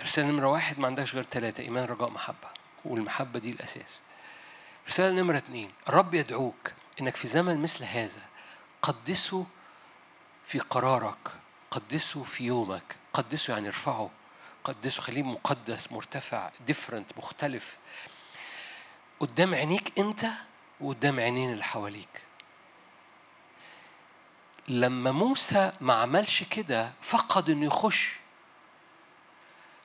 [0.00, 2.48] الرسالة نمرة واحد ما عندهاش غير ثلاثة إيمان رجاء محبة.
[2.84, 4.00] والمحبة دي الأساس.
[4.88, 8.20] رسالة نمرة اتنين الرب يدعوك إنك في زمن مثل هذا
[8.82, 9.46] قدسه
[10.44, 11.28] في قرارك
[11.70, 14.10] قدسه في يومك قدسه يعني ارفعه
[14.64, 17.76] قدسه خليه مقدس مرتفع different مختلف.
[19.20, 20.26] قدام عينيك أنت
[20.80, 22.27] وقدام عينين اللي حواليك.
[24.68, 28.18] لما موسى ما عملش كده فقد إنه يخش.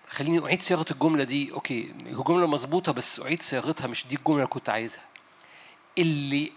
[0.10, 1.52] خليني أعيد صياغة الجملة دي.
[1.51, 5.04] okay الجملة مظبوطة بس أعيد صياغتها مش دي الجملة اللي كنت عايزها.
[5.98, 6.52] اللي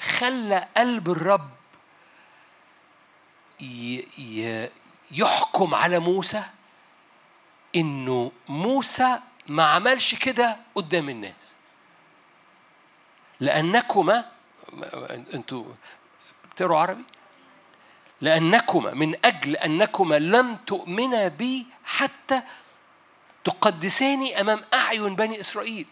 [0.00, 1.50] خلى قلب الرب
[5.10, 6.44] يحكم على موسى
[7.76, 11.56] إنه موسى ما عملش كده قدام الناس.
[13.40, 14.24] لأنكما
[15.34, 15.64] أنتوا
[16.52, 17.04] بتقروا عربي؟
[18.20, 22.42] لأنكما من أجل أنكما لم تؤمنا بي حتى
[23.44, 25.86] تقدساني أمام أعين بني إسرائيل.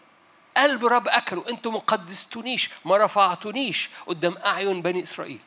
[0.57, 5.39] قلب رب أكلوا أنتم ما قدستونيش ما رفعتونيش قدام أعين بني إسرائيل.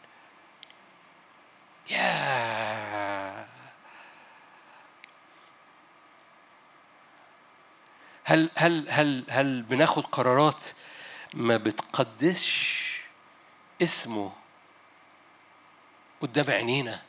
[1.91, 3.49] يا
[8.24, 10.64] هل هل هل هل بناخد قرارات
[11.35, 13.01] ما بتقدسش
[13.83, 14.33] اسمه
[16.20, 17.02] قدام عينينا.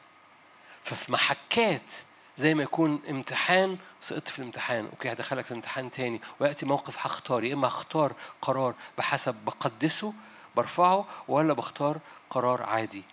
[0.84, 1.94] ففي محكات
[2.38, 4.86] زي ما يكون امتحان سقطت في الامتحان.
[4.86, 6.22] أوكي هدخلك في امتحان تاني.
[6.40, 7.44] ويأتي موقف هختار.
[7.44, 10.14] يا إما هختار قرار بحسب بقدسه
[10.56, 12.00] برفعه ولا بختار
[12.30, 13.04] قرار عادي.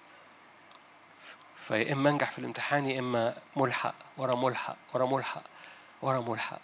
[1.56, 5.42] فيا إما أنجح في الامتحان يا إما ملحق ورا ملحق ورا ملحق
[6.02, 6.60] ورا ملحق.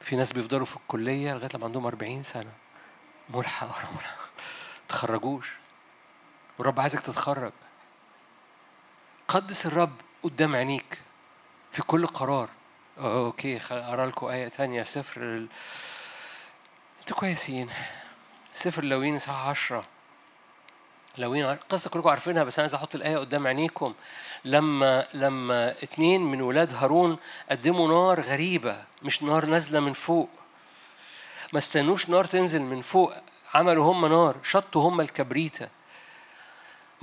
[0.00, 2.52] في ناس بيفضلوا في الكلية لغاية لما عندهم 40 سنة.
[3.30, 4.16] ملحق ورا ملحق.
[4.88, 5.52] تخرجوش
[6.58, 7.52] والرب عايزك تتخرج.
[9.28, 9.92] قدس الرب
[10.22, 10.98] قدام عينيك
[11.72, 12.48] في كل قرار.
[12.98, 15.46] okay اقرا لكم آية تانية في سفر.
[17.00, 17.70] أنتوا كويسين.
[18.54, 19.84] سفر اللاويين اصحاح 10
[21.18, 23.94] لاويين؟ قصة كلكم عارفينها بس أنا عايز أحط الآية قدام عينيكم.
[24.44, 27.18] لما لما اتنين من ولاد هارون
[27.50, 30.28] قدموا نار غريبة مش نار نازلة من فوق.
[31.52, 33.14] ما استنوش نار تنزل من فوق
[33.54, 35.68] عملوا هم نار شطوا هم الكبريتة.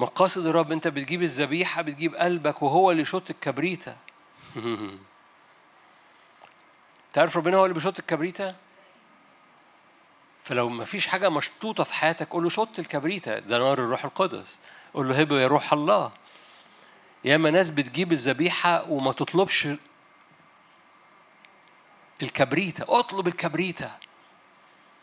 [0.01, 3.97] مقاصد الرب انت بتجيب الذبيحة بتجيب قلبك وهو اللي يشط الكبريتة.
[7.13, 8.55] تعرف ربنا هو اللي بيشط الكبريتة؟
[10.41, 13.39] فلو ما فيش حاجة مشطوطة في حياتك قول له شط الكبريتة.
[13.39, 14.59] ده نار الروح القدس.
[14.93, 16.11] قول له هبة يا روح الله.
[17.25, 19.67] ياما ناس بتجيب الذبيحة وما تطلبش
[22.21, 22.99] الكبريتة.
[22.99, 23.91] اطلب الكبريتة.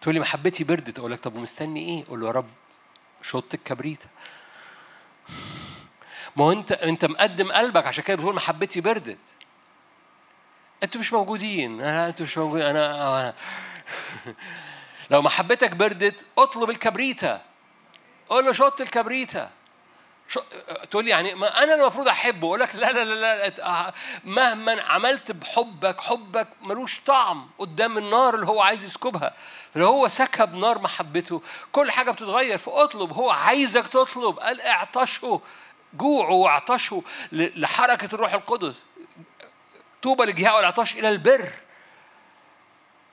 [0.01, 2.49] تقول لي محبتي بردت أقول لك طب ومستني إيه؟ أقول له يا رب
[3.23, 4.09] شط الكبريتة.
[6.37, 9.19] ما هو انت انت مقدم قلبك عشان كده بتقول محبتي بردت.
[10.83, 11.81] أنتوا مش موجودين.
[11.81, 12.67] أنتوا مش موجودين.
[12.67, 13.35] أنا, أنا.
[15.11, 17.41] لو محبتك بردت اطلب الكبريتة.
[18.29, 19.51] قول له شط الكبريتة.
[20.91, 25.33] تقول لي يعني ما أنا المفروض أحبه؟ أقول لك لا لا لا لا مهما عملت
[25.33, 29.35] بحبك حبك ملوش طعم قدام النار اللي هو عايز يسكبها.
[29.77, 32.59] لو هو سكب نار محبته كل حاجة بتتغير.
[32.59, 34.39] فاطلب هو عايزك تطلب.
[34.39, 35.41] قال اعطشه
[35.95, 37.03] جوعوا واعطشوا
[37.33, 38.87] لحركة الروح القدس.
[40.03, 41.53] طوبى للجهاء والعطش إلى البر.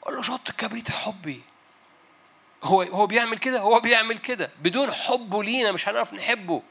[0.02, 1.42] قول له شط الكبريت حبي.
[2.64, 4.52] هو هو بيعمل كده؟ هو بيعمل كده.
[4.62, 6.62] بدون حبه لينا مش هنعرف نحبه.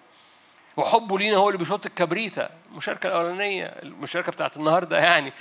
[0.76, 2.48] وحبه لينا هو اللي بيشط الكبريتة.
[2.70, 5.32] المشاركة الأولانية المشاركة بتاعت النهاردة يعني.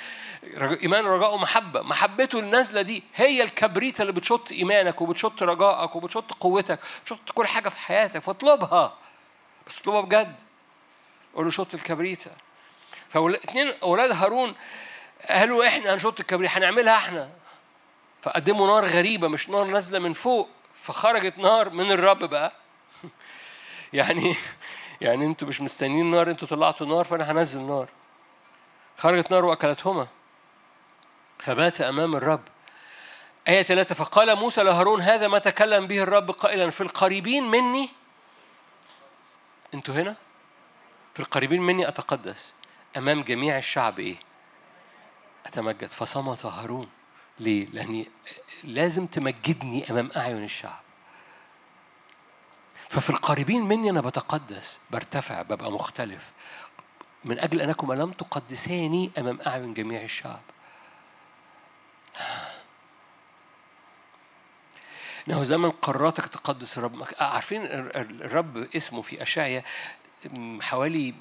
[0.83, 1.81] إيمان رجاء ومحبة.
[1.81, 7.69] محبته النازلة دي هي الكبريتة اللي بتشط إيمانك وبتشط رجائك وبتشط قوتك بتشط كل حاجة
[7.69, 8.93] في حياتك فاطلبها
[9.67, 10.41] بس اطلبها بجد.
[11.35, 12.31] قول له شط الكبريتة.
[13.09, 14.55] فاثنين أولاد هارون
[15.29, 17.29] قالوا إحنا هنشط الكبريتة هنعملها إحنا.
[18.21, 22.51] فقدموا نار غريبة مش نار نازلة من فوق فخرجت نار من الرب بقى.
[23.93, 24.35] يعني
[25.03, 27.89] يعني أنتوا مش مستنيين نار أنتوا طلعتوا نار فأنا هنزل نار.
[28.97, 30.07] خرجت نار وأكلتهما.
[31.39, 32.41] فمات أمام الرب.
[33.47, 37.89] آية ثلاثة فقال موسى لهارون هذا ما تكلم به الرب قائلا في القريبين مني.
[39.73, 40.15] أنتوا هنا؟
[41.13, 42.53] في القريبين مني أتقدس.
[42.97, 44.15] أمام جميع الشعب إيه؟
[45.45, 45.91] أتمجد.
[45.91, 46.89] فصمت هارون.
[47.39, 48.07] ليه؟ لأني
[48.63, 50.82] لازم تمجدني أمام أعين الشعب.
[52.93, 56.31] ففي القريبين مني أنا بتقدس برتفع ببقى مختلف.
[57.25, 60.41] من أجل أنكم لم تقدساني أمام أعين جميع الشعب.
[65.27, 69.63] إنه زمن قراتك تقدس الرب عارفين الرب اسمه في أشعيا
[70.61, 71.13] حوالي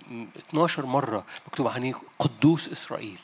[0.48, 3.18] 12 مرة مكتوب عنه قدوس إسرائيل.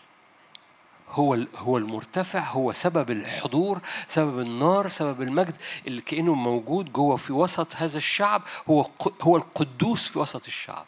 [1.11, 5.57] هو هو المرتفع هو سبب الحضور سبب النار سبب المجد
[5.87, 8.43] اللي كأنه موجود جوه في وسط هذا الشعب.
[8.71, 8.91] هو
[9.23, 10.87] هو القدوس في وسط الشعب.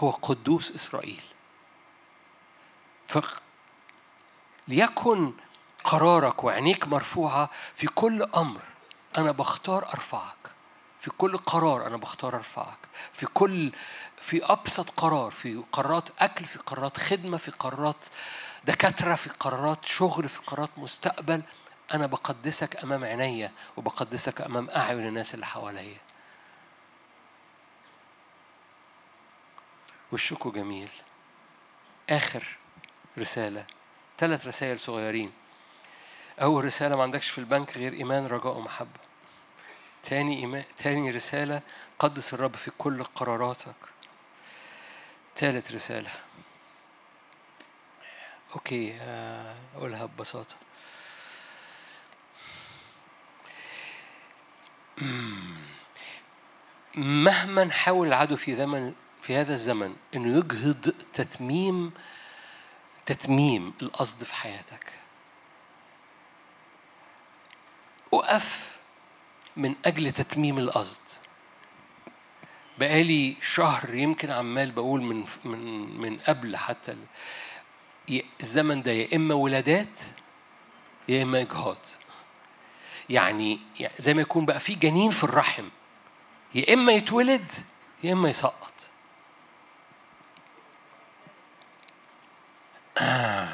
[0.00, 1.22] هو قدوس إسرائيل.
[3.06, 3.18] ف
[4.68, 5.32] ليكن
[5.84, 8.60] قرارك وعينيك مرفوعة في كل أمر
[9.18, 10.36] أنا بختار أرفعك.
[11.00, 12.78] في كل قرار أنا بختار أرفعك.
[13.12, 13.72] في كل
[14.20, 18.06] في أبسط قرار في قرارات أكل في قرارات خدمة في قرارات
[18.64, 21.42] دكاترة في قرارات شغل في قرارات مستقبل
[21.94, 25.96] أنا بقدسك أمام عينيا وبقدسك أمام أعين الناس اللي حواليا.
[30.12, 30.88] وشكوا جميل.
[32.10, 32.56] آخر
[33.18, 33.64] رسالة
[34.18, 35.32] ثلاث رسائل صغيرين.
[36.42, 39.00] أول رسالة ما عندكش في البنك غير إيمان رجاء ومحبة.
[40.02, 41.62] تاني إيمان تاني رسالة
[41.98, 43.74] قدس الرب في كل قراراتك.
[45.36, 46.10] ثالث رسالة.
[48.54, 48.94] أوكي
[49.76, 50.56] أقولها ببساطة.
[56.94, 61.92] مهما حاول العدو في زمن في هذا الزمن إنه يجهض تتميم
[63.06, 64.92] تتميم القصد في حياتك.
[68.12, 68.78] أقف
[69.56, 71.00] من أجل تتميم القصد.
[72.78, 75.60] بقالي شهر يمكن عمال بقول من من
[76.00, 76.96] من قبل حتى
[78.40, 80.00] الزمن ده يا إما ولادات
[81.08, 81.76] يا إما إجهاض
[83.08, 83.58] يعني
[83.98, 85.64] زي ما يكون بقى في جنين في الرحم
[86.54, 87.52] يا إما يتولد
[88.04, 88.72] يا إما يسقط
[92.98, 93.48] آه.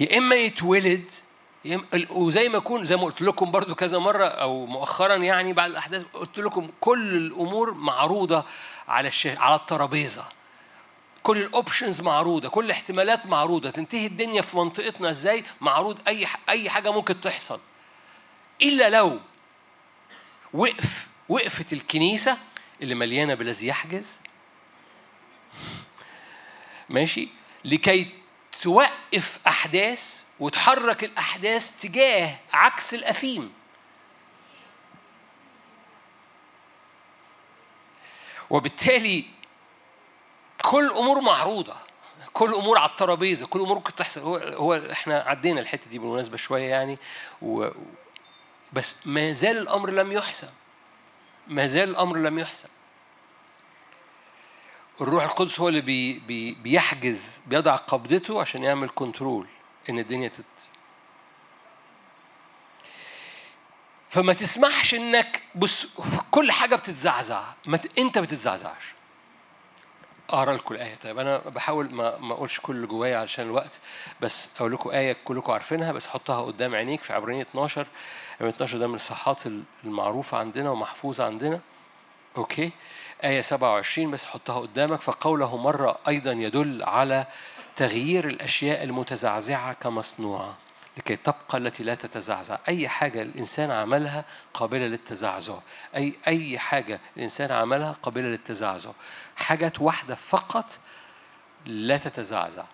[0.00, 1.10] يا إما يتولد
[2.10, 6.04] وزي ما يكون زي ما قلت لكم برضو كذا مرة أو مؤخرا يعني بعد الأحداث
[6.14, 8.44] قلت لكم كل الأمور معروضة
[8.88, 9.10] على.
[9.26, 10.24] على الترابيزة
[11.22, 13.70] كل الاوبشنز معروضة كل الاحتمالات معروضة.
[13.70, 17.60] تنتهي الدنيا في منطقتنا إزاي؟ معروض أي أي حاجة ممكن تحصل.
[18.62, 19.20] إلا لو
[20.54, 22.38] وقف وقفت الكنيسة
[22.82, 24.20] اللي مليانة بالذي يحجز.
[26.88, 27.28] ماشي؟
[27.64, 28.10] لكي
[28.62, 33.52] توقف أحداث وتحرك الأحداث تجاه عكس الأثيم.
[38.50, 39.24] وبالتالي
[40.62, 41.76] كل أمور معروضة.
[42.32, 44.20] كل أمور على الترابيزة كل أمور ممكن تحصل.
[44.20, 46.98] هو, هو إحنا عدينا الحتة دي بالمناسبة شوية يعني.
[47.42, 47.68] و
[48.72, 50.50] بس ما زال الأمر لم يحسم.
[51.46, 52.68] ما زال الأمر لم يحسم.
[55.00, 59.46] الروح القدس هو اللي بي بي بيحجز بيضع قبضته عشان يعمل control
[59.90, 60.44] إن الدنيا تت.
[64.08, 65.94] فما تسمحش إنك بص
[66.30, 67.42] كل حاجة بتتزعزع.
[67.66, 67.98] ما ت...
[67.98, 68.97] أنت بتتزعزعش.
[70.30, 70.94] أقرأ لكم الآية.
[70.94, 73.80] طيب أنا بحاول ما ما أقولش كل اللي جوايا علشان الوقت
[74.20, 77.86] بس أقول لكم آية كلكم عارفينها بس حطها قدام عينيك في عبرانية 12
[78.34, 79.42] عبرانية 12 ده من الصحات
[79.84, 81.60] المعروفة عندنا ومحفوظة عندنا.
[82.36, 82.70] أوكي؟
[83.24, 85.02] آية 27 بس حطها قدامك.
[85.02, 87.26] فقوله مرة أيضا يدل على
[87.76, 90.56] تغيير الأشياء المتزعزعة كمصنوعة.
[90.98, 92.58] لكي تبقى التي لا تتزعزع.
[92.68, 94.24] أي حاجة الإنسان عملها
[94.54, 95.58] قابلة للتزعزع.
[95.96, 98.90] أي أي حاجة الإنسان عملها قابلة للتزعزع.
[99.36, 100.78] حاجة واحدة فقط
[101.66, 102.64] لا تتزعزع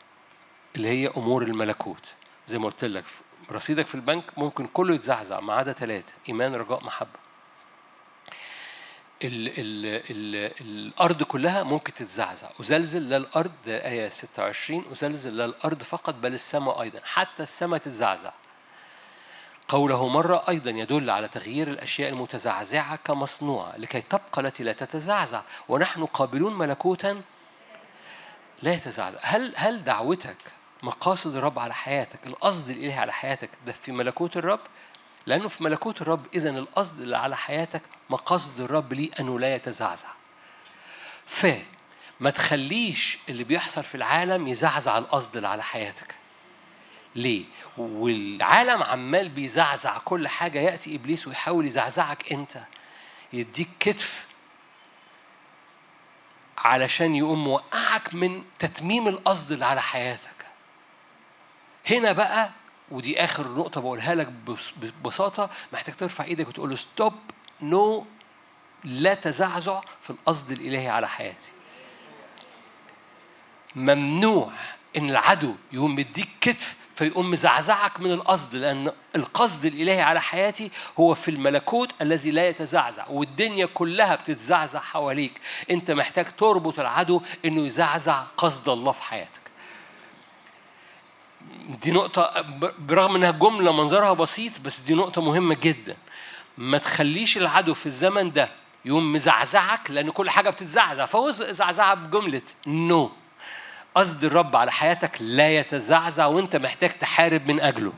[0.77, 2.15] اللي هي أمور الملكوت.
[2.47, 3.05] زي ما قلت لك
[3.53, 7.24] رصيدك في البنك ممكن كله يتزعزع ما عدا ثلاثة إيمان رجاء محبة.
[9.23, 12.49] ال ال ال الأرض كلها ممكن تتزعزع.
[12.61, 17.01] أزلزل لا الأرض آية 26 أزلزل لا الأرض فقط بل السماء أيضا.
[17.05, 18.33] حتى السماء تتزعزع.
[19.69, 25.43] قوله مرة أيضا يدل على تغيير الأشياء المتزعزعة كمصنوعة لكي تبقى التي لا تتزعزع.
[25.69, 27.23] ونحن قابلون ملكوتا
[28.63, 29.19] لا يتزعزع.
[29.23, 30.37] هل هل دعوتك
[30.83, 34.61] مقاصد الرب على حياتك القصد الإلهي على حياتك ده في ملكوت الرب؟
[35.27, 40.09] لأنه في ملكوت الرب إذا القصد اللي على حياتك مقاصد الرب ليه أنه لا يتزعزع.
[41.27, 41.47] ف
[42.21, 46.15] ما تخليش اللي بيحصل في العالم يزعزع القصد اللي على حياتك.
[47.15, 47.45] ليه؟
[47.77, 52.59] والعالم عمال بيزعزع كل حاجة يأتي إبليس ويحاول يزعزعك أنت
[53.33, 54.27] يديك كتف
[56.59, 60.47] علشان يقوم موقفك من تتميم القصد اللي على حياتك.
[61.91, 62.51] هنا بقى
[62.91, 64.29] ودي آخر نقطة بقولها لك
[64.77, 65.51] ببساطة.
[65.73, 67.15] محتاج ترفع إيدك وتقول له stop
[67.63, 68.07] no
[68.85, 71.53] لا تزعزع في القصد الإلهي على حياتي.
[73.77, 74.51] ممنوع
[74.97, 80.71] إن العدو يقوم مديك كتف فيقوم مزعزعك من القصد لأن القصد الإلهي على حياتي
[81.01, 85.41] هو في الملكوت الذي لا يتزعزع والدنيا كلها بتتزعزع حواليك.
[85.71, 89.44] أنت محتاج تربط العدو إنه يزعزع قصد الله في حياتك.
[91.69, 92.45] دي نقطة
[92.79, 95.97] برغم إنها جملة منظرها بسيط بس دي نقطة مهمة جدا.
[96.59, 98.49] ما تخليش العدو في الزمن ده
[98.85, 101.07] يقوم مزعزعك لأن كل حاجة بتتزعزع.
[101.07, 103.11] فهو زعزعها بجملة نو.
[103.95, 107.93] قصد الرب على حياتك لا يتزعزع وأنت محتاج تحارب من أجله.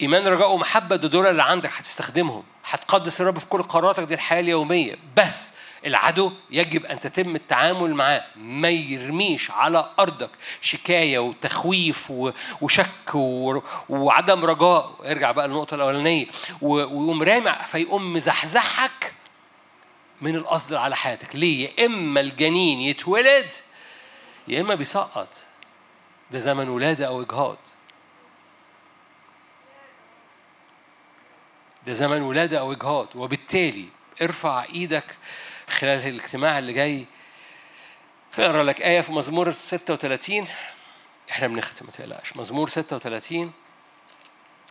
[0.00, 2.42] إيمان رجاء ومحبة دول اللي عندك هتستخدمهم.
[2.70, 4.96] هتقدس الرب في كل قراراتك دي الحياة اليومية.
[5.16, 5.54] بس
[5.86, 8.24] العدو يجب أن تتم التعامل معاه.
[8.36, 10.30] ما يرميش على أرضك
[10.60, 12.12] شكاية وتخويف
[12.60, 13.14] وشك
[13.88, 14.94] وعدم رجاء.
[15.04, 16.26] ارجع بقى للنقطة الأولانية.
[16.62, 19.12] ويقوم رامع فيقوم مزحزحك
[20.20, 21.36] من القصد على حياتك.
[21.36, 23.50] ليه؟ يا إما الجنين يتولد
[24.48, 25.28] يا إما بيسقط.
[26.30, 27.58] ده زمن ولادة أو إجهاض.
[31.86, 33.08] ده زمن ولادة أو إجهاض.
[33.14, 33.88] وبالتالي
[34.22, 35.16] ارفع إيدك
[35.68, 37.06] خلال الاجتماع اللي جاي
[38.38, 40.48] اقرا لك آية في مزمور 36
[41.30, 42.36] إحنا بنختم ما تقلقش.
[42.36, 43.52] مزمور 36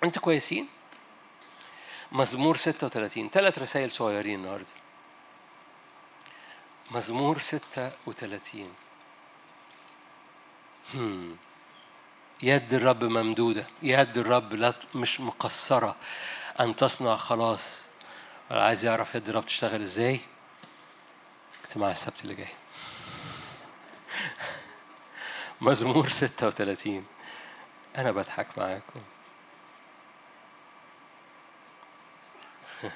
[0.03, 0.67] أنتوا كويسين؟
[2.11, 4.65] مزمور 36 ثلاث رسائل صغيرين النهارده.
[6.91, 8.73] مزمور 36
[10.93, 11.37] هم.
[12.41, 13.65] يد الرب ممدودة.
[13.81, 15.95] يد الرب لا مش مقصرة.
[16.59, 17.83] أن تصنع خلاص.
[18.51, 20.19] عايز يعرف يد الرب تشتغل إزاي؟
[21.73, 22.47] اجتماع السبت اللي جاي.
[25.61, 27.05] مزمور 36
[27.97, 29.01] أنا بضحك معاكم.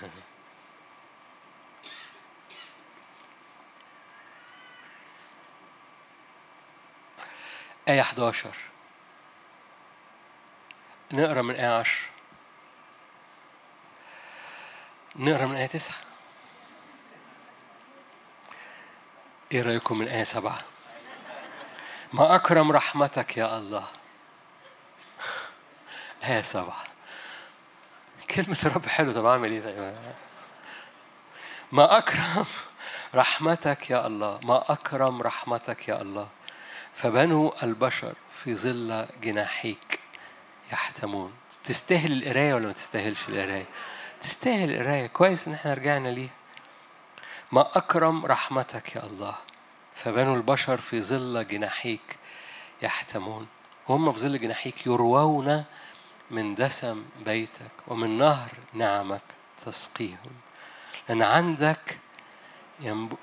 [7.88, 8.56] آية 11
[11.14, 12.10] نقرأ من آية 10
[15.16, 16.07] نقرأ من آية 9
[19.52, 20.60] إيه رأيكم من إيه سبعة؟
[22.14, 23.86] ما أكرم رحمتك يا الله.
[26.24, 26.84] إيه سبعة؟
[28.32, 29.96] كلمة الرب حلو طب أعمل إيه؟ طيب.
[31.72, 32.46] ما أكرم
[33.16, 34.40] رحمتك يا الله.
[34.44, 36.28] ما أكرم رحمتك يا الله.
[36.94, 40.00] فبنو البشر في ظل جناحيك
[40.72, 41.34] يحتمون.
[41.64, 43.66] تستاهل القراية ولا ما تستاهلش القراية؟
[44.22, 45.08] تستاهل القراية.
[45.08, 46.30] كويس إن إحنا رجعنا ليه.
[47.52, 49.36] ما أكرم رحمتك يا الله
[49.96, 52.18] فبنو البشر في ظل جناحيك
[52.82, 53.48] يحتمون.
[53.88, 55.64] وهم في ظل جناحيك يروون
[56.32, 59.22] من دسم بيتك ومن نهر نعمك
[59.66, 60.32] تسقيهم.
[61.10, 62.00] لأن عندك
[62.80, 63.16] ينبو...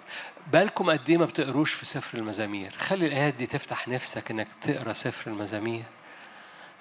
[0.53, 4.93] بالكم قد إيه ما بتقروش في سفر المزامير؟ خلي الآيات دي تفتح نفسك إنك تقرأ
[4.93, 5.85] سفر المزامير.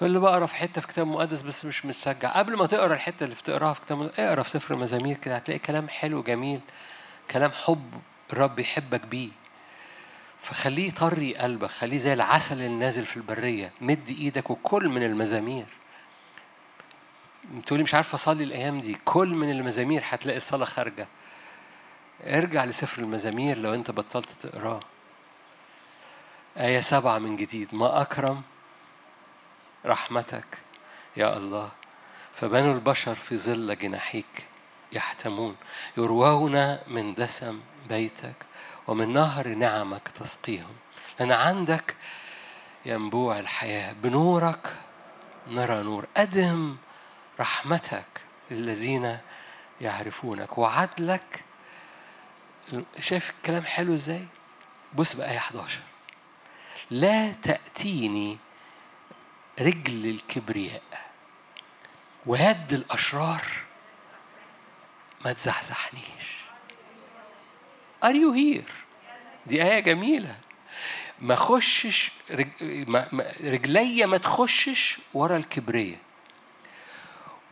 [0.02, 2.30] اللي بقرأ في حتة في كتاب مقدس بس مش متشجع.
[2.38, 5.90] قبل ما تقرأ الحتة اللي بتقراها في كتاب اقرأ في سفر المزامير كده هتلاقي كلام
[5.90, 6.62] حلو جميل.
[7.32, 7.94] كلام حب
[8.34, 9.30] الرب يحبك بيه.
[10.40, 15.66] فخليه يطري قلبك خليه زي العسل النازل في البرية مد إيدك وكل من المزامير.
[17.66, 21.08] تقولي مش عارفة أصلي الأيام دي كل من المزامير هتلاقي الصلاة خارجة.
[22.24, 24.80] ارجع لسفر المزامير لو انت بطلت تقراه.
[26.58, 28.42] آية سبعة من جديد ما أكرم
[29.86, 30.46] رحمتك
[31.18, 31.72] يا الله
[32.36, 34.46] فبنو البشر في ظل جناحيك.
[34.94, 35.56] يحتمون
[35.98, 38.36] يروون من دسم بيتك
[38.88, 40.76] ومن نهر نعمك تسقيهم.
[41.20, 41.96] لأن عندك
[42.86, 44.74] ينبوع الحياة بنورك
[45.48, 46.06] نرى نور.
[46.18, 46.78] أدم
[47.40, 48.06] رحمتك
[48.52, 49.18] للذين
[49.82, 50.58] يعرفونك.
[50.58, 51.44] وعدلك
[53.00, 54.26] شايف الكلام حلو إزاي؟
[54.94, 55.80] بص بقى آية 11
[56.92, 58.38] لا تأتيني
[59.60, 60.82] رجل الكبرياء
[62.26, 63.42] ويد الأشرار
[65.26, 66.04] ما تزحزحنيش
[68.06, 68.72] Are you here؟
[69.48, 70.36] دي آية جميلة
[71.20, 72.12] ما خشش.
[73.42, 75.96] رجليا ما تخشش ورا الكبرية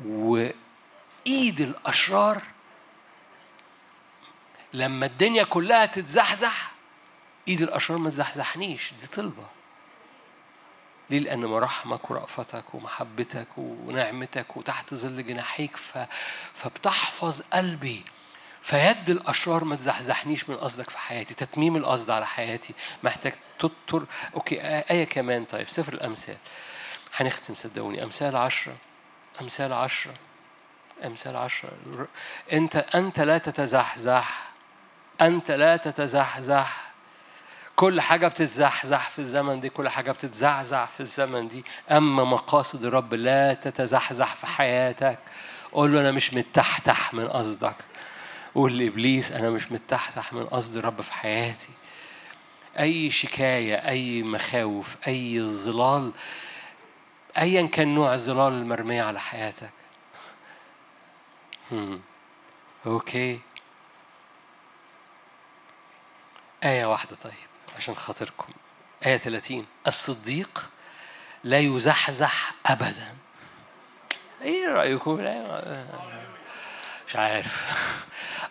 [0.05, 2.41] وإيد الأشرار
[4.73, 6.71] لما الدنيا كلها تتزحزح
[7.47, 9.45] إيد الأشرار ما تزحزحنيش دي طلبة
[11.11, 15.97] ليه؟ لأن مراحمك ورأفتك ومحبتك ونعمتك وتحت ظل جناحيك ف...
[16.53, 18.03] فبتحفظ قلبي.
[18.61, 22.73] فيد الأشرار ما تزحزحنيش من قصدك في حياتي تتميم القصد على حياتي.
[23.03, 24.05] محتاج تطر
[24.35, 26.37] أوكي آية كمان طيب سفر الأمثال.
[27.15, 28.03] هنختم صدقوني.
[28.03, 28.75] أمثال عشرة
[29.41, 30.13] أمثال عشرة
[31.05, 31.71] أمثال عشرة.
[32.53, 34.51] أنت أنت لا تتزحزح
[35.21, 36.90] أنت لا تتزحزح.
[37.81, 41.65] كل حاجة بتتزحزح في الزمن دي كل حاجة بتتزعزع في الزمن دي.
[41.91, 45.19] أما مقاصد الرب لا تتزحزح في حياتك
[45.71, 47.75] قول له أنا مش متحتح من قصدك.
[48.55, 51.69] قول لإبليس أنا مش متحتح من قصد الرب في حياتي.
[52.79, 56.11] أي شكاية أي مخاوف أي ظلال
[57.37, 59.71] أيا كان نوع الظلال المرمية على حياتك.
[62.85, 63.39] أوكي.
[66.63, 67.50] آية واحدة طيب.
[67.77, 68.53] عشان خاطركم.
[69.05, 70.69] آية 30 الصديق
[71.43, 73.15] لا يزحزح أبدا.
[74.41, 75.15] إيه رأيكم؟
[77.07, 77.71] مش عارف.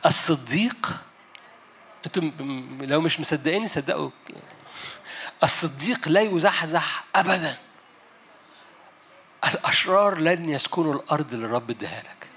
[0.07, 1.03] الصديق
[2.07, 2.33] أنتم
[2.81, 4.11] لو مش مصدقيني صدقوا.
[5.43, 7.57] الصديق لا يزحزح أبدا.
[9.45, 12.29] الأشرار لن يسكنوا الأرض اللي الرب اداها لك.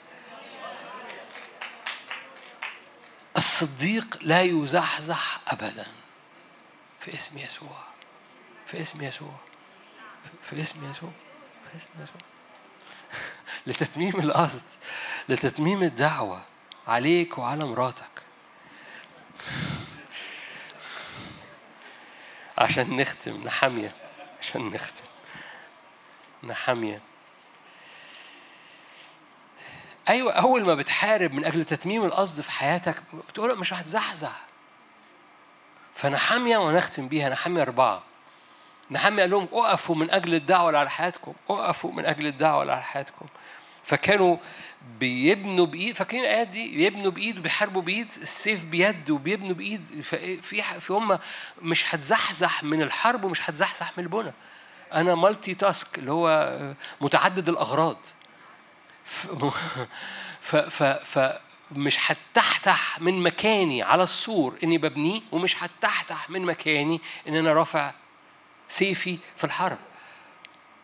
[3.38, 5.86] الصديق لا يزحزح أبدا.
[7.06, 7.78] في اسم يسوع.
[8.68, 9.34] في اسم يسوع.
[10.50, 11.10] في اسم يسوع.
[11.72, 12.22] في اسم يسوع.
[13.68, 14.64] لتتميم القصد.
[15.30, 16.46] لتتميم الدعوة
[16.88, 18.22] عليك وعلى مراتك.
[22.58, 23.92] عشان نختم نحامية
[24.40, 25.06] عشان نختم.
[26.44, 27.02] نحامية
[30.10, 32.96] أيوه أول ما بتحارب من أجل تتميم القصد في حياتك
[33.30, 34.53] بتقول مش هتزحزح.
[35.94, 38.04] فنحامية ونختم بيها نحامية أربعة.
[38.92, 43.26] نحامية قال لهم أقفوا من أجل الدعوة على حياتكم أقفوا من أجل الدعوة على حياتكم.
[43.84, 44.38] فكانوا
[45.00, 50.02] بيبنوا بإيد فاكرين الآيات دي؟ بيبنوا بإيد وبيحاربوا بإيد السيف بيد وبيبنوا بإيد.
[50.02, 50.42] في
[50.80, 51.20] في هم
[51.62, 54.34] مش هتزحزح من الحرب ومش هتزحزح من البنى.
[54.94, 56.60] أنا مالتي تاسك اللي هو
[57.02, 57.98] متعدد الأغراض.
[60.42, 61.38] ف ف ف
[61.72, 67.92] مش هتحتح من مكاني على السور إني ببنيه ومش هتحتح من مكاني إن أنا رافع
[68.68, 69.78] سيفي في الحرب.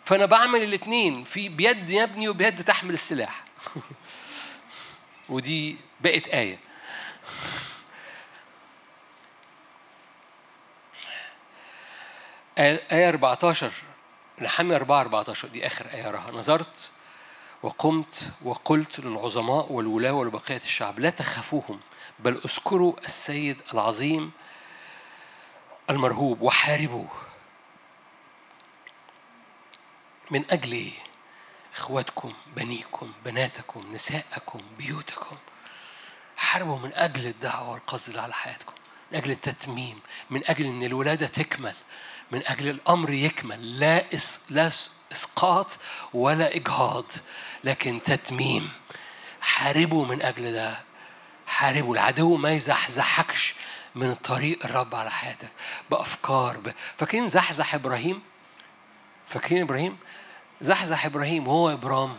[0.04, 3.44] فأنا بعمل الاثنين في بيد يبني وبيد تحمل السلاح.
[5.30, 6.60] ودي بقت آية.
[12.60, 13.72] آية 14
[14.42, 16.32] نحمي 4 14 دي آخر آية راها.
[16.32, 16.92] نظرت
[17.64, 21.80] وقمت وقلت للعظماء والولاة ولبقية الشعب لا تخافوهم
[22.20, 24.32] بل اذكروا السيد العظيم
[25.90, 27.08] المرهوب وحاربوه.
[30.32, 30.92] من أجل
[31.76, 35.38] إخواتكم بنيكم بناتكم نساءكم بيوتكم
[36.38, 38.74] حاربوا من أجل الدعوة والقصد على حياتكم
[39.12, 40.00] من أجل التتميم
[40.30, 41.76] من أجل أن الولادة تكمل
[42.32, 44.72] من أجل الأمر يكمل لا إس لا
[45.12, 45.78] إسقاط
[46.14, 47.06] ولا إجهاض
[47.64, 48.70] لكن تتميم.
[49.42, 50.80] حاربوا من أجل ده.
[51.48, 53.56] حاربه العدو ما يزحزحكش
[53.96, 55.50] من طريق الرب على حياتك.
[55.92, 56.58] بأفكار.
[56.58, 56.74] ب...
[56.98, 58.22] فاكرين زحزح إبراهيم؟
[59.28, 59.98] فاكرين إبراهيم؟
[60.62, 62.18] زحزح إبراهيم وهو إبرام.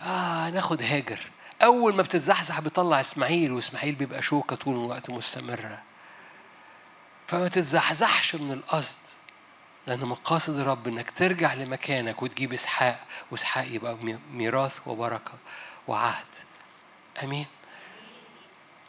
[0.00, 1.18] آه ناخد هاجر.
[1.62, 5.82] أول ما بتتزحزح بيطلع إسماعيل وإسماعيل بيبقى شوكة طول الوقت مستمرة.
[7.26, 8.96] فما تتزحزحش من القصد.
[9.86, 13.96] لأن مقاصد الرب إنك ترجع لمكانك وتجيب إسحاق وإسحاق يبقى
[14.32, 15.32] ميراث وبركة
[15.88, 16.26] وعهد.
[17.22, 17.46] أمين.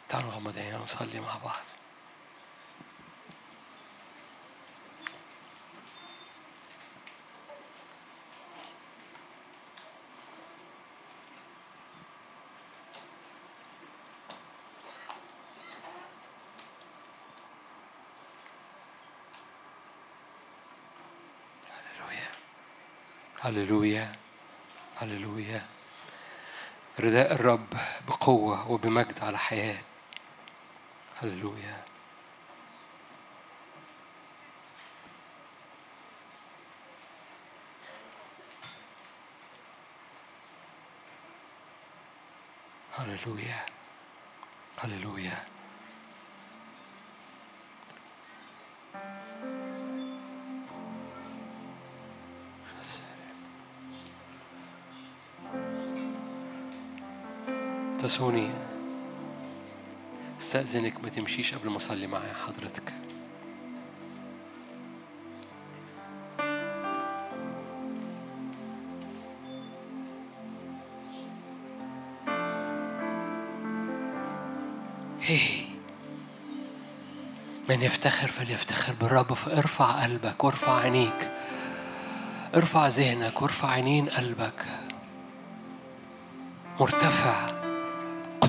[0.08, 1.62] تعالوا نغمض عينينا ونصلي مع بعض.
[23.54, 24.16] هللويا
[24.96, 25.66] هللويا
[27.00, 27.66] رداء الرب
[28.08, 29.78] بقوة وبمجد على حياة.
[31.22, 31.82] هللويا
[42.98, 43.66] هللويا
[44.78, 45.44] هللويا
[58.04, 58.50] تسوني.
[60.40, 62.92] استأذنك ما تمشيش قبل ما أصلي معايا حضرتك.
[77.68, 81.30] من يفتخر فليفتخر بالرب فارفع قلبك وارفع عينيك.
[82.54, 84.66] ارفع ذهنك وارفع عينين قلبك.
[86.80, 87.53] مرتفع.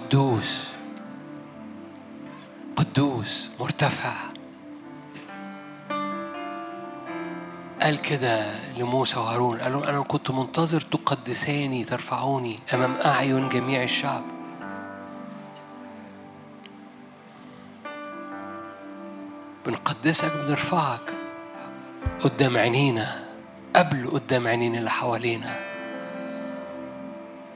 [0.05, 0.63] قدوس
[2.75, 4.13] قدوس مرتفع.
[7.81, 8.45] قال كده
[8.77, 14.23] لموسى وهارون قالوا أنا كنت منتظر تقدساني ترفعوني أمام أعين جميع الشعب.
[19.65, 21.13] بنقدسك بنرفعك
[22.19, 23.25] قدام عينينا
[23.75, 25.55] قبل قدام عينين اللي حوالينا.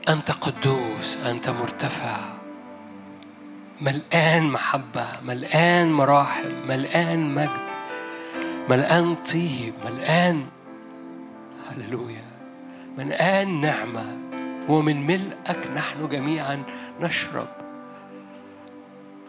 [0.10, 2.39] أنت قدوس أنت مرتفع.
[3.82, 7.70] ملقان محبة ملقان مراحم ملقان مجد
[8.70, 10.46] ملقان طيب ملقان
[11.68, 12.30] هللويا
[12.98, 14.18] ملقان نعمة.
[14.70, 16.64] ومن ملئك نحن جميعا
[17.02, 17.48] نشرب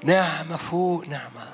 [0.05, 1.47] نعمة فوق نعمة.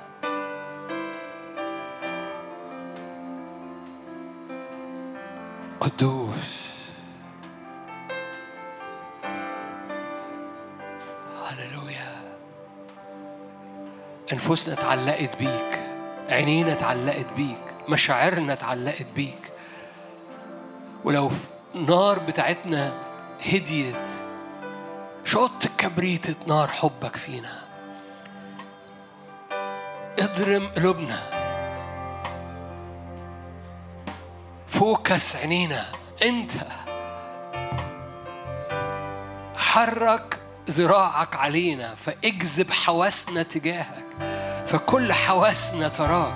[5.80, 6.65] قدوس.
[14.32, 15.80] أنفسنا اتعلقت بيك
[16.28, 17.58] عينينا اتعلقت بيك
[17.88, 19.52] مشاعرنا اتعلقت بيك.
[21.04, 21.30] ولو
[21.74, 22.92] النار بتاعتنا
[23.52, 24.08] هديت
[25.24, 27.62] شط كبريتة نار حبك فينا.
[30.18, 31.18] اضرم قلوبنا.
[34.66, 35.84] فوكس عينينا.
[36.22, 36.52] انت
[39.56, 40.40] حرك
[40.70, 44.06] ذراعك علينا فاجذب حواسنا تجاهك
[44.66, 46.34] فكل حواسنا تراك.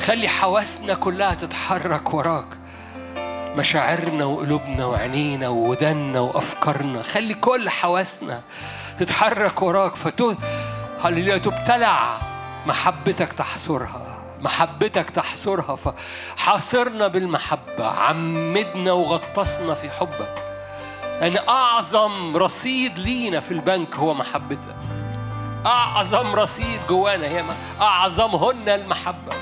[0.00, 2.44] خلي حواسنا كلها تتحرك وراك.
[3.56, 8.40] مشاعرنا وقلوبنا وعينينا وودنا وأفكارنا خلي كل حواسنا
[8.98, 9.96] تتحرك وراك.
[9.96, 10.34] فتو
[11.38, 12.18] تبتلع
[12.66, 20.51] محبتك تحصرها محبتك تحصرها فحاصرنا بالمحبة عمدنا وغطسنا في حبك.
[21.22, 24.76] أن أعظم رصيد لينا في البنك هو محبتك.
[25.66, 27.44] أعظم رصيد جوانا هي
[27.80, 29.32] أعظمهن المحبة.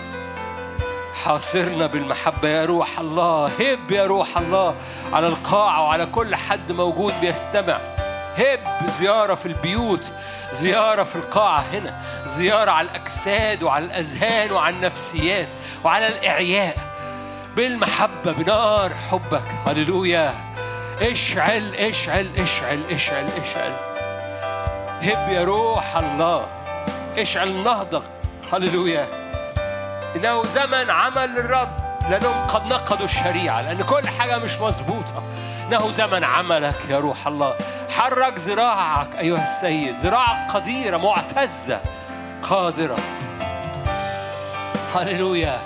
[1.25, 4.75] حاصرنا بالمحبة يا روح الله هب يا روح الله
[5.13, 7.79] على القاعة وعلى كل حد موجود بيستمع.
[8.37, 10.13] هب زيارة في البيوت
[10.53, 15.49] زيارة في القاعة هنا زيارة على الأجساد وعلى الأذهان وعلى النفسيات
[15.85, 16.77] وعلى الإعياء.
[17.57, 19.45] بالمحبة بنار حبك.
[19.67, 20.50] هللويا.
[21.01, 23.73] اشعل اشعل اشعل اشعل اشعل.
[25.03, 26.47] هب يا روح الله.
[27.19, 28.03] اشعل نهضة.
[28.53, 29.09] هللويا.
[30.17, 31.69] إنه زمن عمل الرب.
[32.11, 33.63] لأنهم قد نقضوا الشريعة.
[33.63, 35.23] لأن كل حاجة مش مظبوطة.
[35.67, 37.55] إنه زمن عملك يا روح الله.
[37.91, 39.95] حرك ذراعك أيها السيد.
[40.01, 41.81] ذراعك قديرة معتزة
[42.43, 42.97] قادرة.
[44.95, 45.59] هللويا.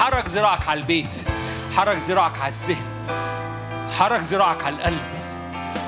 [0.00, 1.28] حرك ذراعك على البيت.
[1.76, 2.92] حرك ذراعك على الذهن.
[4.02, 5.00] حرك ذراعك على القلب.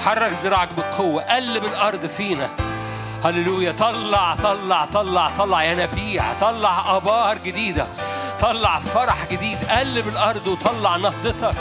[0.05, 2.51] حرك ذراعك بقوة قلب الأرض فينا.
[3.25, 3.73] هللويا.
[3.73, 6.25] طلع طلع طلع طلع يا نبيع.
[6.41, 7.87] طلع أبار جديدة.
[8.41, 9.59] طلع فرح جديد.
[9.71, 11.55] قلب الأرض وطلع نهضتك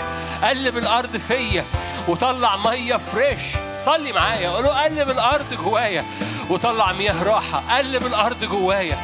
[0.43, 1.65] قلب الأرض فيا
[2.07, 3.41] وطلع مية فريش.
[3.85, 4.49] صلي معايا.
[4.49, 6.05] قول له قلب الأرض جوايا
[6.49, 7.77] وطلع مياه راحة.
[7.77, 8.97] قلب الأرض جوايا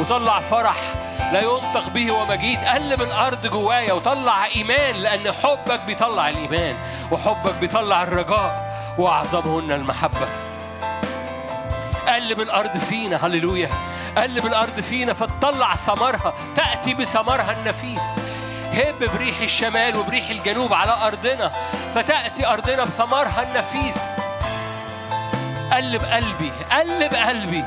[0.00, 0.76] وطلع فرح.
[1.32, 2.58] لا ينطق به ومجيد.
[2.64, 6.76] قلب الأرض جوايا وطلع إيمان لأن حبك بيطلع الإيمان
[7.10, 8.66] وحبك بيطلع الرجاء
[8.98, 10.28] وأعظمهن المحبة.
[12.08, 13.68] قلب الأرض فينا هللويا.
[14.18, 18.02] قلب الأرض فينا فتطلع ثمرها تأتي بثمرها النفيس.
[18.72, 21.52] هب بريح الشمال وبريح الجنوب على أرضنا
[21.94, 23.98] فتأتي أرضنا بثمرها النفيس.
[25.72, 27.64] قلب قلبي قلب قلبي.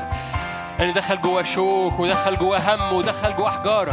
[0.80, 3.92] يعني دخل جواه شوك ودخل جواه هم ودخل جواه حجاره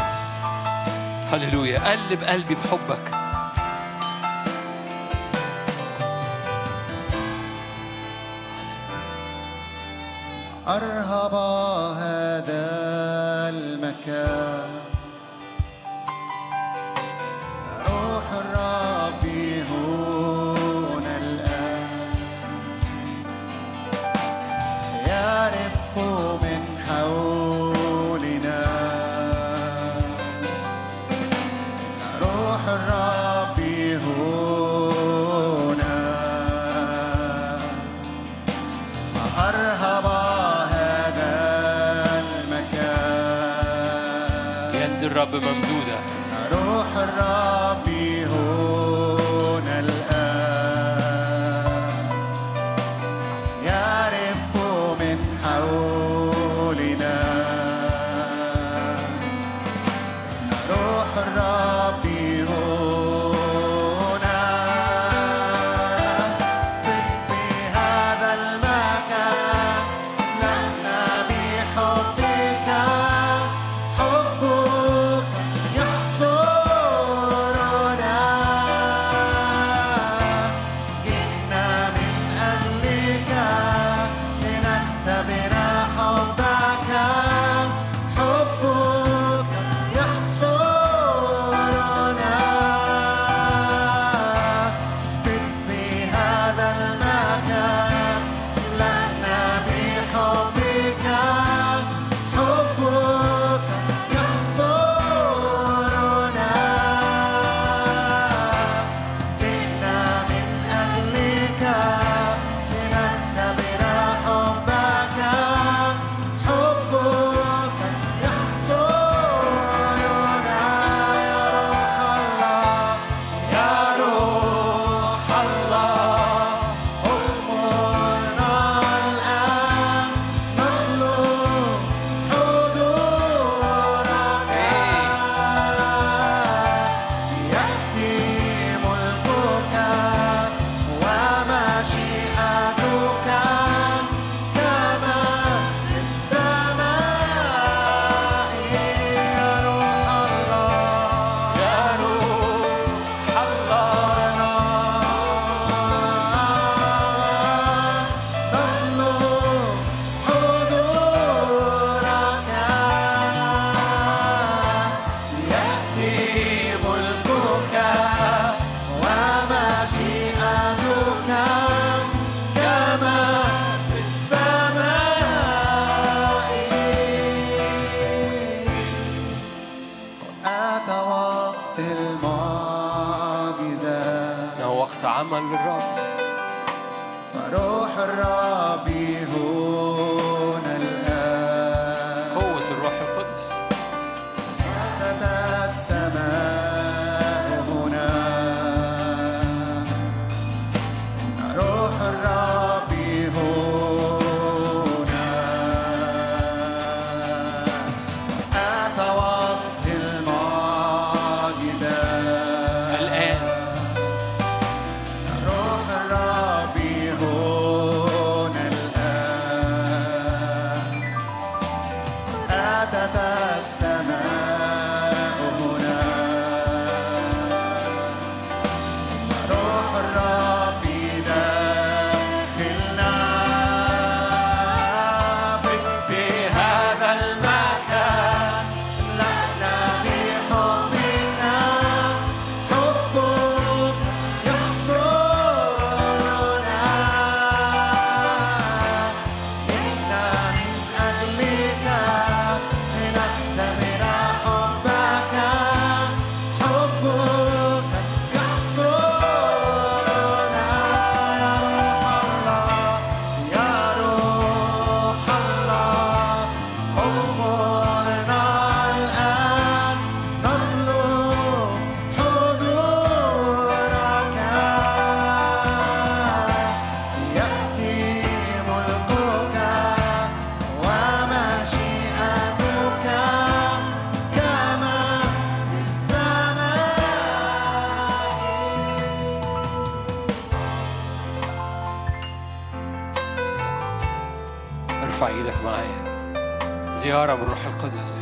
[1.31, 1.91] هللويا.
[1.91, 3.11] قلب قلبي بحبك.
[10.67, 11.33] أرهب
[45.37, 45.66] يد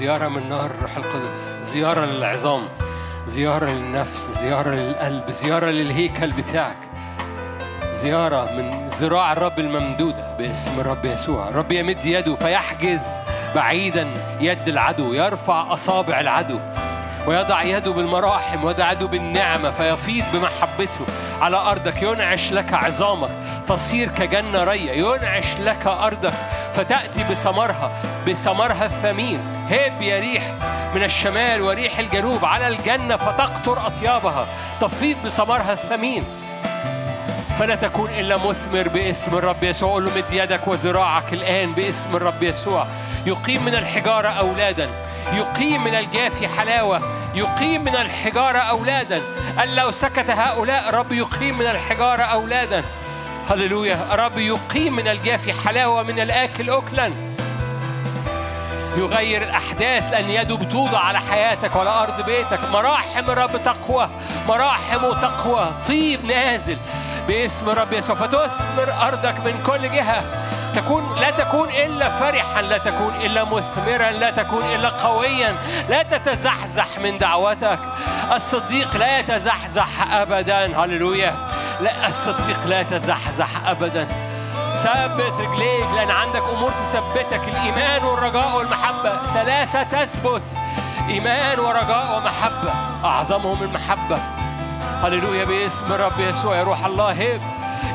[0.06, 2.69] زيارة من نار روح القدس زيارة للعظام
[3.27, 6.76] زيارة للنفس زيارة للقلب زيارة للهيكل بتاعك.
[7.94, 11.48] زيارة من ذراع الرب الممدودة باسم الرب يسوع.
[11.48, 13.02] الرب يمد يده فيحجز
[13.56, 14.07] بعيدا
[14.40, 16.60] يد العدو يرفع أصابع العدو
[17.27, 21.06] ويضع يده بالمراحم ويضع يده بالنعمة فيفيض بمحبته
[21.41, 22.02] على أرضك.
[22.02, 23.30] ينعش لك عظامك
[23.68, 24.91] تصير كجنة رية.
[24.91, 26.34] ينعش لك أرضك
[26.76, 27.91] فتأتي بثمرها
[28.27, 29.55] بثمرها الثمين.
[29.69, 30.43] هب يا ريح
[30.95, 34.47] من الشمال وريح الجنوب على الجنة فتقطر أطيابها
[34.81, 36.23] تفيض بثمرها الثمين.
[37.59, 39.91] فلا تكون إلا مثمر باسم الرب يسوع.
[39.91, 42.87] قول له مد يدك وذراعك الآن باسم الرب يسوع.
[43.25, 44.89] يقيم من الحجارة أولادا.
[45.33, 47.01] يقيم من الجافي حلاوة.
[47.35, 49.21] يقيم من الحجارة أولادا.
[49.59, 52.83] قال لو سكت هؤلاء الرب يقيم من الحجارة أولادا.
[53.49, 53.97] هللويا.
[54.11, 57.35] الرب يقيم من الجافي حلاوة من الآكل أكلا.
[58.97, 62.59] يغير الأحداث لأن يده بتوضع على حياتك وعلى أرض بيتك.
[62.72, 64.09] مراحم الرب تقوى
[64.47, 65.69] مراحم تقوى.
[65.88, 66.77] طيب نازل
[67.27, 68.15] باسم الرب يسوع.
[68.15, 70.23] فتثمر أرضك من كل جهة.
[70.76, 75.55] تكون لا تكون إلا فرحا لا تكون إلا مثمرا لا تكون إلا قويا.
[75.89, 77.80] لا تتزحزح من دعوتك.
[78.35, 80.84] الصديق لا يتزحزح أبدا.
[80.84, 81.35] هللويا.
[81.81, 84.07] لا الصديق لا يتزحزح أبدا.
[84.86, 87.41] ثبت رجليك لأن عندك أمور تثبتك.
[87.48, 90.41] الإيمان والرجاء والمحبة ثلاثة تثبت.
[91.10, 92.74] إيمان ورجاء ومحبة
[93.06, 94.20] أعظمهم المحبة.
[95.03, 96.56] هللويا باسم الرب يسوع.
[96.56, 97.41] يا روح الله هب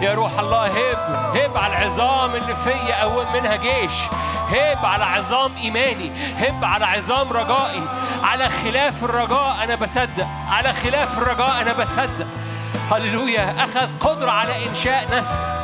[0.01, 0.99] يا روح الله هب.
[1.37, 4.03] هب على العظام اللي فيا قوم منها جيش.
[4.49, 6.11] هب على عظام إيماني.
[6.39, 7.83] هب على عظام رجائي.
[8.23, 10.27] على خلاف الرجاء أنا بصدق.
[10.51, 12.27] على خلاف الرجاء أنا بصدق.
[12.93, 15.60] هللويا أخذ قدرة على إنشاء نسل.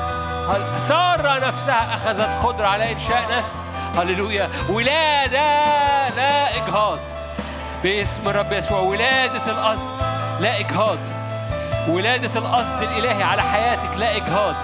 [0.79, 4.49] سارة نفسها أخذت قدرة على إنشاء نسل؟ هللويا.
[4.69, 5.69] ولادة
[6.09, 6.99] لا إجهاض.
[7.83, 9.89] باسم الرب يسوع ولادة القصد
[10.41, 10.99] لا إجهاض.
[11.89, 14.55] ولادة القصد الإلهي على حياتك لا إجهاض.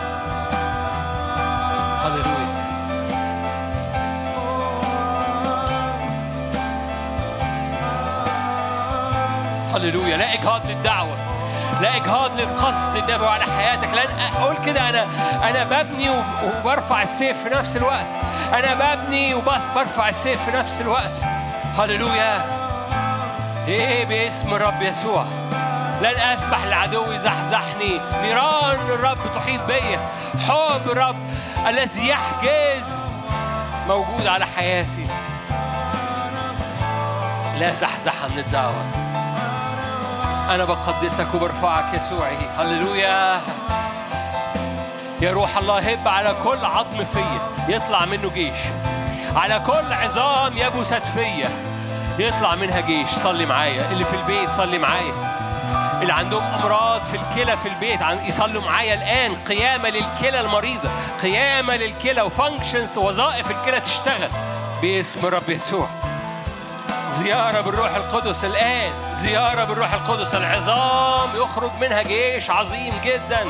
[2.04, 2.52] هللويا.
[9.74, 10.16] هللويا.
[10.16, 11.31] لا إجهاض للدعوة.
[11.82, 13.88] لا اجهاض للقصد النبوي على حياتك.
[13.94, 14.08] لأن
[14.42, 15.06] أقول كده أنا
[15.50, 18.06] أنا ببني وب- وبرفع السيف في نفس الوقت.
[18.52, 21.14] أنا ببني وبرفع السيف في نفس الوقت.
[21.78, 22.44] هللويا.
[23.68, 25.24] إيه باسم الرب يسوع.
[26.02, 28.00] لن أسمح للعدو يزحزحني.
[28.22, 29.98] نيران الرب تحيط بيا
[30.48, 31.16] حب الرب
[31.66, 32.86] الذي يحجز
[33.88, 35.06] موجود على حياتي.
[37.58, 39.01] لا زحزحة من الدعوة.
[40.54, 43.40] أنا بقدسك وبرفعك يسوعي هللويا.
[45.20, 48.56] يا روح الله هب على كل عظم فيا يطلع منه جيش.
[49.36, 51.48] على كل عظام يبست فيا
[52.18, 53.08] يطلع منها جيش.
[53.10, 53.90] صلي معايا.
[53.90, 55.12] اللي في البيت صلي معايا.
[56.02, 59.36] اللي عندهم أمراض في الكلى في البيت يصلوا معايا الآن.
[59.36, 60.90] قيامة للكلى المريضة.
[61.22, 64.30] قيامة للكلى وفانكشنز وظائف الكلى تشتغل.
[64.82, 65.88] باسم الرب يسوع.
[67.18, 68.92] زيارة بالروح القدس الآن.
[69.16, 71.28] زيارة بالروح القدس العظام.
[71.36, 73.42] يخرج منها جيش عظيم جدا.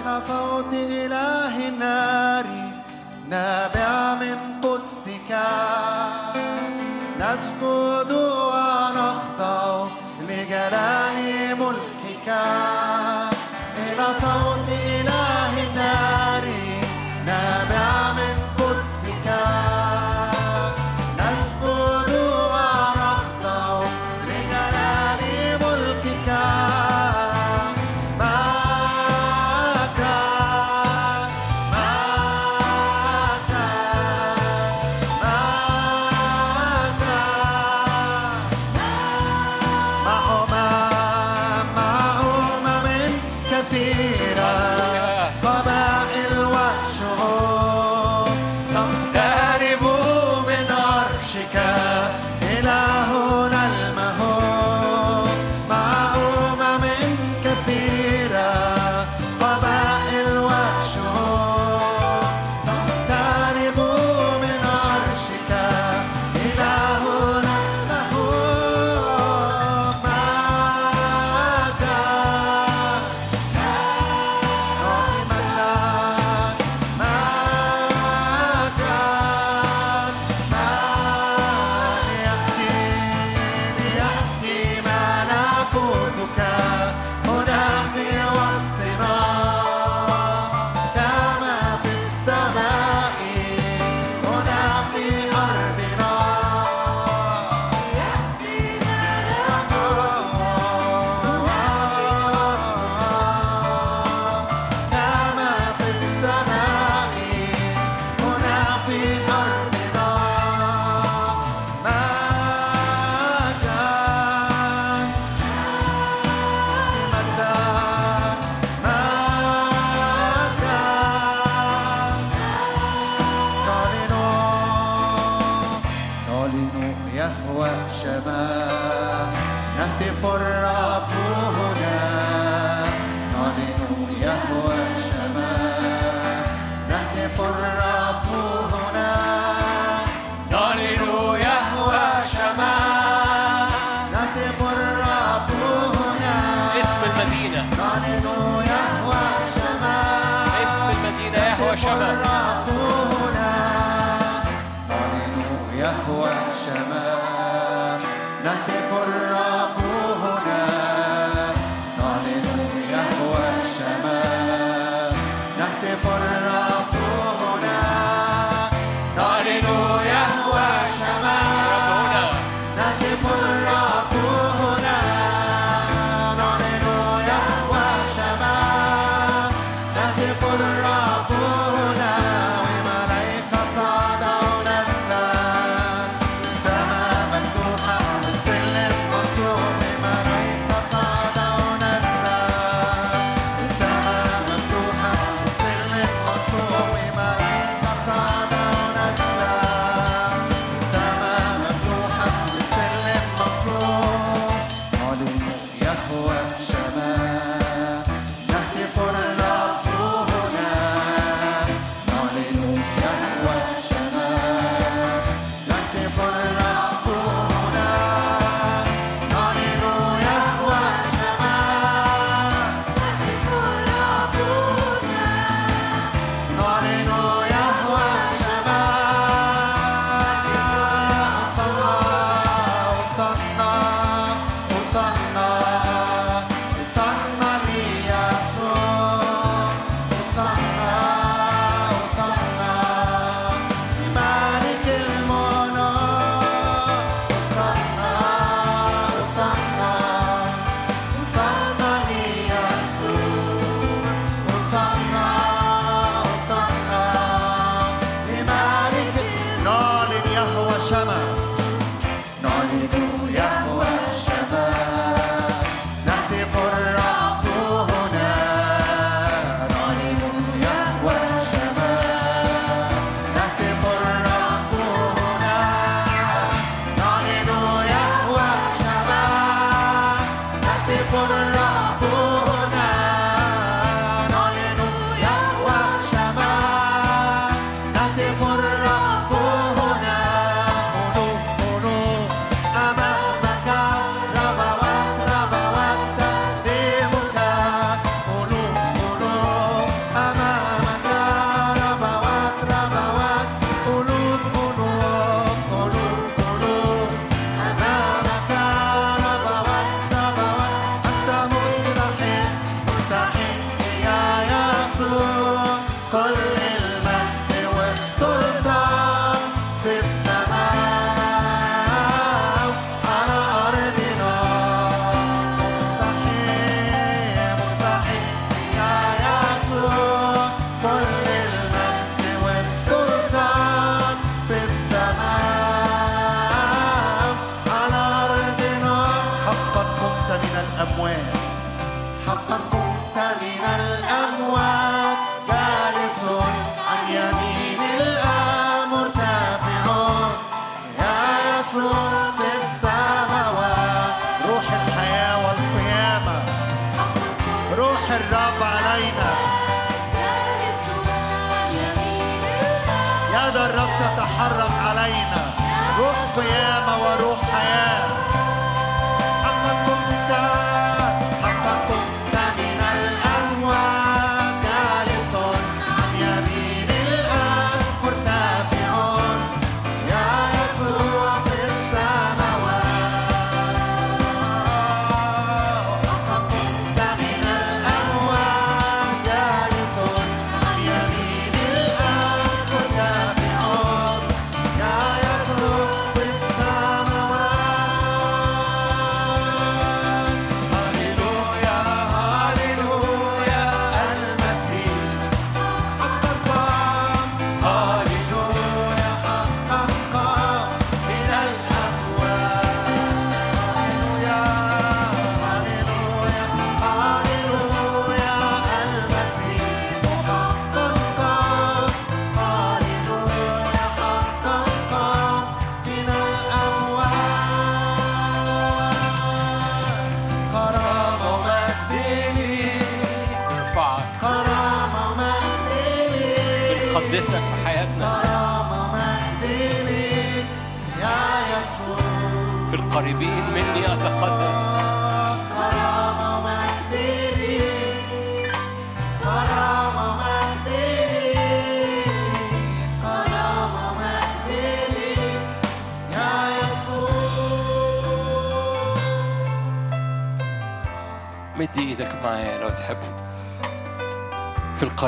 [0.00, 2.46] إلى صوت إله النار
[3.28, 5.36] نابع من قدسك.
[7.20, 8.19] نسجد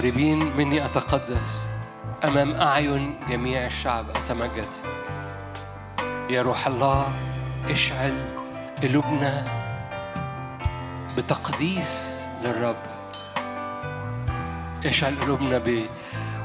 [0.03, 1.63] في القريبين مني أتقدس.
[2.25, 4.67] أمام أعين جميع الشعب أتمجد.
[6.31, 7.13] يا روح الله
[7.71, 8.25] اشعل
[8.83, 9.45] قلوبنا
[11.17, 12.77] بتقديس للرب.
[14.85, 15.87] اشعل قلوبنا ب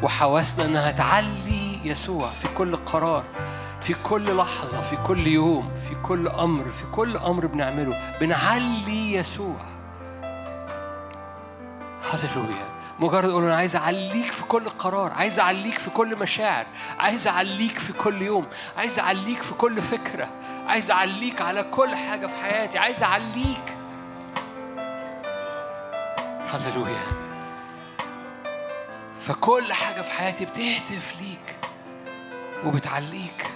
[0.03, 3.23] وحواسنا إنها تعلي يسوع في كل قرار
[3.81, 8.17] في كل لحظة في كل يوم في كل أمر في كل أمر بنعمله.
[8.21, 9.57] بنعلي يسوع.
[12.11, 12.76] هللويا.
[12.99, 16.65] مجرد أقول أنا عايز أعليك في كل قرار عايز أعليك في كل مشاعر
[16.99, 18.47] عايز أعليك في كل يوم
[18.77, 20.29] عايز أعليك في كل فكرة
[20.67, 23.73] عايز أعليك على كل حاجة في حياتي عايز أعليك.
[26.53, 27.03] هللويا.
[29.27, 31.55] فكل حاجة في حياتي بتهتف ليك
[32.65, 33.51] وبتعليك.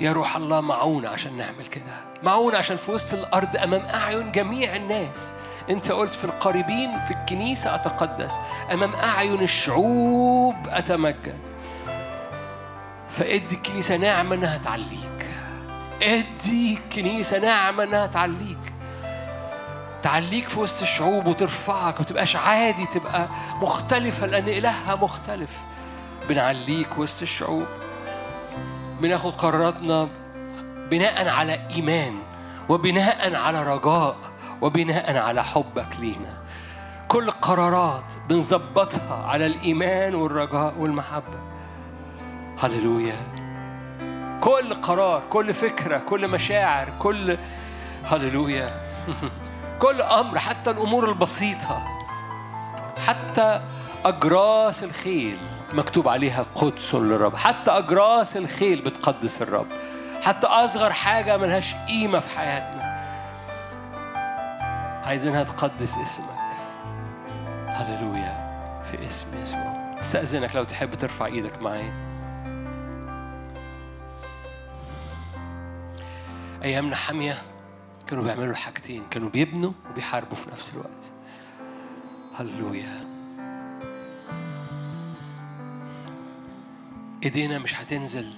[0.00, 1.82] يا روح الله معونا عشان نعمل كده
[2.22, 5.32] معونا عشان في وسط الأرض أمام أعين جميع الناس.
[5.70, 8.38] انت قلت في القريبين في الكنيسة أتقدس
[8.72, 11.38] أمام أعين الشعوب أتمجد.
[13.10, 15.26] فادي الكنيسة نعمه إنها تعليك.
[16.02, 18.58] ادي الكنيسة نعمه إنها تعليك.
[20.02, 23.28] تعليك في وسط الشعوب وترفعك وتبقاش عادي تبقى
[23.60, 25.50] مختلفة لأن إلهها مختلف.
[26.28, 27.66] بنعليك وسط الشعوب.
[29.00, 30.08] بناخد قراراتنا
[30.90, 32.18] بناء على إيمان
[32.68, 34.16] وبناء على رجاء.
[34.62, 36.34] وبناء على حبك لينا.
[37.08, 41.38] كل قرارات بنظبطها على الإيمان والرجاء والمحبة.
[42.58, 43.16] هللويا.
[44.40, 47.38] كل قرار كل فكرة كل مشاعر كل
[48.04, 48.70] هللويا.
[49.82, 51.82] كل أمر حتى الأمور البسيطة.
[53.06, 53.60] حتى
[54.04, 55.38] أجراس الخيل
[55.72, 57.36] مكتوب عليها قدس للرب.
[57.36, 59.66] حتى أجراس الخيل بتقدس الرب.
[60.22, 62.87] حتى أصغر حاجة ملهاش قيمة في حياتنا.
[65.08, 66.38] عايزينها تقدس اسمك.
[67.66, 69.94] هللويا في اسم يسوع.
[70.00, 71.92] استأذنك لو تحب ترفع إيدك معايا
[76.62, 77.42] أيامنا حامية
[78.06, 81.10] كانوا بيعملوا حاجتين كانوا بيبنوا وبيحاربوا في نفس الوقت.
[82.36, 83.08] هللويا.
[87.24, 88.34] إيدينا مش هتنزل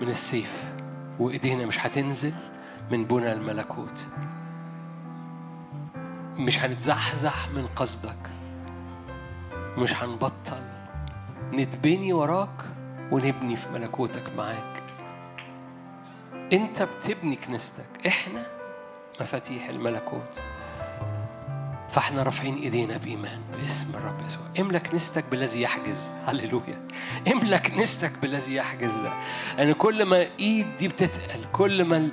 [0.00, 0.64] من السيف
[1.18, 2.34] وإيدينا مش هتنزل
[2.90, 4.06] من بنى الملكوت.
[6.36, 8.30] مش هنتزحزح من قصدك.
[9.78, 10.62] مش هنبطل.
[11.52, 12.64] نتبني وراك
[13.10, 14.82] ونبني في ملكوتك معاك.
[16.52, 18.06] انت بتبني كنيستك.
[18.06, 18.46] إحنا
[19.20, 20.40] مفاتيح الملكوت.
[21.90, 24.42] فاحنا رافعين ايدينا بإيمان باسم الرب يسوع.
[24.60, 26.12] املا كنيستك بالذي يحجز.
[26.26, 26.88] هللويا.
[27.32, 29.12] املا كنيستك بالذي يحجز ده.
[29.56, 32.08] لأن كل ما ايد دي بتتقل كل ما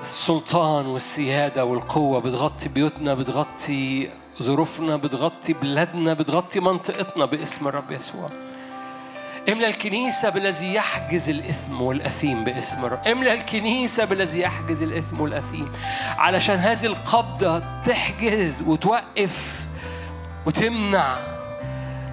[0.00, 4.10] السلطان والسيادة والقوة بتغطي بيوتنا بتغطي
[4.42, 8.30] ظروفنا بتغطي بلادنا بتغطي منطقتنا باسم الرب يسوع.
[9.48, 13.06] املأ الكنيسة بالذي يحجز الإثم والأثيم باسم الرب.
[13.06, 15.72] املأ الكنيسة بالذي يحجز الإثم والأثيم.
[16.18, 19.60] علشان هذه القبضة تحجز وتوقف
[20.46, 21.16] وتمنع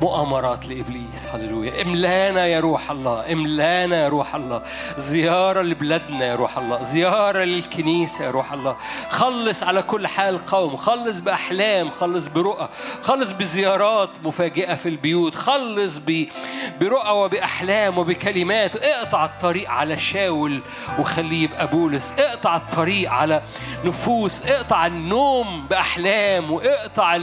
[0.02, 1.82] مؤامرات لإبليس هللويا.
[1.82, 4.62] املانا يا روح الله املانا يا روح الله.
[4.98, 8.78] زيارة لبلادنا يا روح الله زيارة للكنيسة يا روح الله.
[9.10, 12.70] خلص على كل حال قوم خلص بأحلام خلص برؤى
[13.04, 16.28] خلص بزيارات مفاجئة في البيوت خلص ب...
[16.82, 18.76] برؤى وبأحلام وبكلمات.
[18.76, 20.62] اقطع الطريق على شاول
[21.00, 22.14] وخليه يبقى بولس.
[22.20, 23.42] اقطع الطريق على
[23.86, 24.42] نفوس.
[24.46, 27.20] اقطع النوم بأحلام واقطع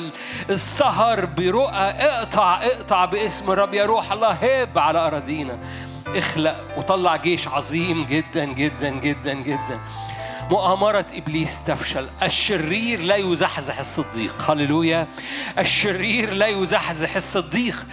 [0.51, 1.75] السهر برؤى.
[1.75, 5.59] اقطع اقطع باسم الرب يا روح الله هب على أراضينا.
[6.07, 9.81] اخلق وطلع جيش عظيم جدا جدا جدا جدا.
[10.51, 12.09] مؤامرة إبليس تفشل.
[12.23, 14.51] الشرير لا يزحزح الصديق.
[14.51, 15.09] هللويا.
[15.59, 17.87] الشرير لا يزحزح الصديق.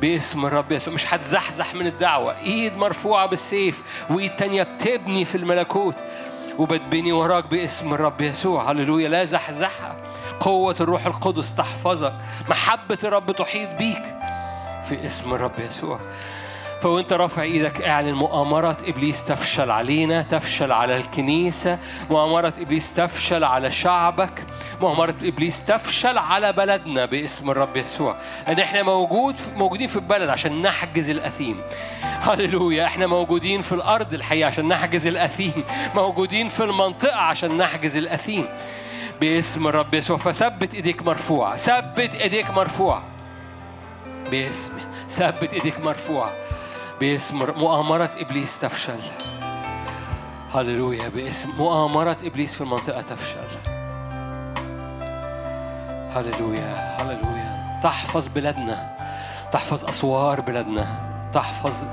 [0.00, 0.94] باسم الرب يسوع.
[0.94, 2.38] مش هتزحزح من الدعوة.
[2.38, 5.96] إيد مرفوعة بالسيف وإيد تانية بتبني في الملكوت.
[6.58, 8.70] وبتبني وراك باسم الرب يسوع.
[8.70, 9.08] هللويا.
[9.08, 9.96] لا زحزحها.
[10.42, 12.12] قوة الروح القدس تحفظك.
[12.48, 14.02] محبة الرب تحيط بيك.
[14.88, 16.00] في اسم الرب يسوع.
[16.80, 21.78] فوانت رافع إيدك اعلن مؤامرة إبليس تفشل علينا تفشل على الكنيسة.
[22.10, 24.44] مؤامرة إبليس تفشل على شعبك.
[24.80, 28.16] مؤامرة إبليس تفشل على بلدنا باسم الرب يسوع.
[28.48, 31.60] ان إحنا موجود موجودين في البلد عشان نحجز الأثيم.
[32.02, 32.84] هللويا.
[32.84, 35.64] إحنا موجودين في الأرض الحقيقة عشان نحجز الأثيم.
[35.94, 38.48] موجودين في المنطقة عشان نحجز الأثيم.
[39.22, 43.02] باسم الرب يسوع فثبت إيديك مرفوعة ثبت إيديك مرفوعة.
[44.30, 44.72] باسم
[45.08, 46.32] ثبت إيديك مرفوعة.
[47.00, 48.98] باسم مؤامرة إبليس تفشل.
[50.54, 53.48] هللويا باسم مؤامرة إبليس في المنطقة تفشل.
[56.10, 57.80] هللويا هللويا.
[57.82, 58.96] تحفظ بلادنا
[59.52, 60.86] تحفظ أسوار بلادنا
[61.34, 61.84] تحفظ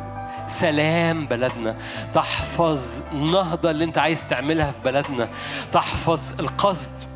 [0.48, 1.76] سلام بلدنا
[2.14, 5.30] تحفظ النهضة اللي أنت عايز تعملها في بلدنا
[5.72, 7.09] تحفظ القصد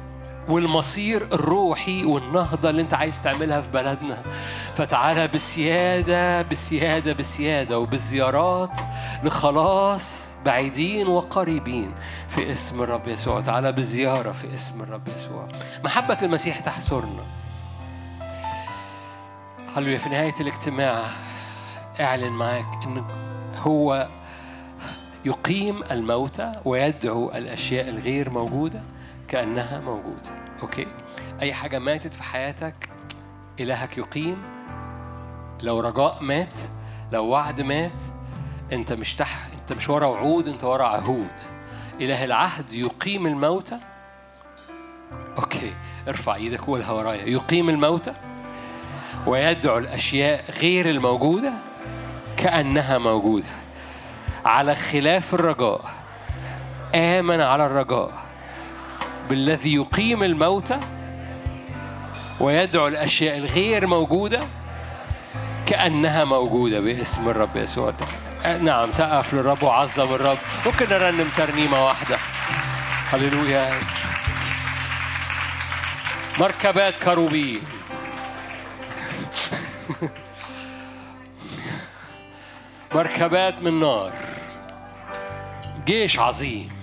[0.47, 4.21] والمصير الروحي والنهضة اللي انت عايز تعملها في بلدنا.
[4.75, 8.79] فتعالى بسيادة بسيادة بسيادة وبالزيارات
[9.23, 11.91] لخلاص بعيدين وقريبين
[12.29, 13.41] في اسم الرب يسوع.
[13.41, 15.47] تعالى بالزيارة في اسم الرب يسوع.
[15.83, 17.23] محبة المسيح تحصرنا.
[19.75, 19.97] هللويا.
[19.97, 21.01] في نهاية الاجتماع
[21.99, 23.05] اعلن معاك إن
[23.57, 24.07] هو
[25.25, 28.81] يقيم الموتى ويدعو الأشياء الغير موجودة.
[29.33, 30.29] كأنها موجودة.
[30.61, 30.87] أوكي؟
[31.41, 32.89] أي حاجة ماتت في حياتك
[33.59, 34.43] إلهك يقيم.
[35.61, 36.59] لو رجاء مات
[37.11, 38.01] لو وعد مات
[38.71, 41.31] أنت مش تح أنت مش ورا وعود أنت ورا عهود.
[42.01, 43.79] إله العهد يقيم الموتى.
[45.37, 45.73] أوكي
[46.07, 47.25] ارفع إيدك وقولها ورايا.
[47.25, 48.13] يقيم الموتى
[49.27, 51.53] ويدعو الأشياء غير الموجودة
[52.37, 53.49] كأنها موجودة.
[54.45, 55.81] على خلاف الرجاء
[56.95, 58.32] آمن على الرجاء.
[59.29, 60.79] بالذي يقيم الموتى
[62.39, 64.39] ويدعو الأشياء الغير موجودة
[65.65, 67.93] كأنها موجودة باسم الرب يسوع.
[68.61, 70.37] نعم سقف للرب وعظم الرب.
[70.65, 72.17] ممكن نرنم ترنيمة واحدة.
[73.11, 73.73] هللويا.
[76.39, 77.61] مركبات كروبين
[82.95, 84.13] مركبات من نار.
[85.85, 86.82] جيش عظيم.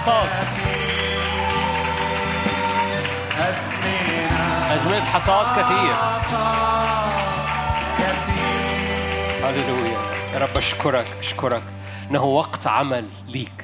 [0.00, 0.28] حصاد.
[4.70, 5.94] أزمنة حصاد كثير.
[9.44, 9.98] هللويا
[10.34, 11.62] يا رب أشكرك أشكرك.
[12.10, 13.59] إنه وقت عمل ليك.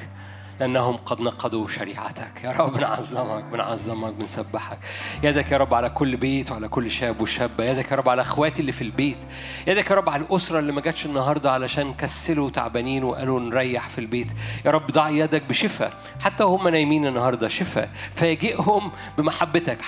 [0.59, 2.43] لأنهم قد نقضوا شريعتك.
[2.43, 4.79] يا رب بنعظمك بنعظمك بنسبحك.
[5.23, 7.63] يدك يا رب على كل بيت وعلى كل شاب وشابة.
[7.63, 9.17] يدك يا رب على أخواتي اللي في البيت.
[9.67, 13.99] يدك يا رب على الأسرة اللي ما جاتش النهاردة علشان كسلوا تعبانين وقالوا نريح في
[13.99, 14.31] البيت.
[14.65, 15.93] يا رب ضع يدك بشفاء.
[16.19, 17.89] حتى وهم نايمين النهاردة شفاء.
[18.15, 19.81] فاجئهم بمحبتك.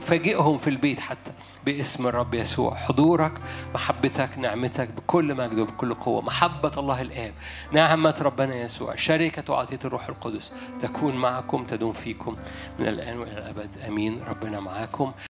[0.00, 1.30] فاجئهم في البيت حتى.
[1.68, 2.74] باسم الرب يسوع.
[2.74, 3.32] حضورك
[3.74, 6.22] محبتك نعمتك بكل مجد وبكل قوة.
[6.22, 7.32] محبة الله الآب
[7.72, 12.36] نعمة ربنا يسوع شركة وعطية الروح القدس تكون معكم تدوم فيكم
[12.78, 13.78] من الآن وإلى الأبد.
[13.88, 14.22] آمين.
[14.22, 15.12] ربنا معاكم.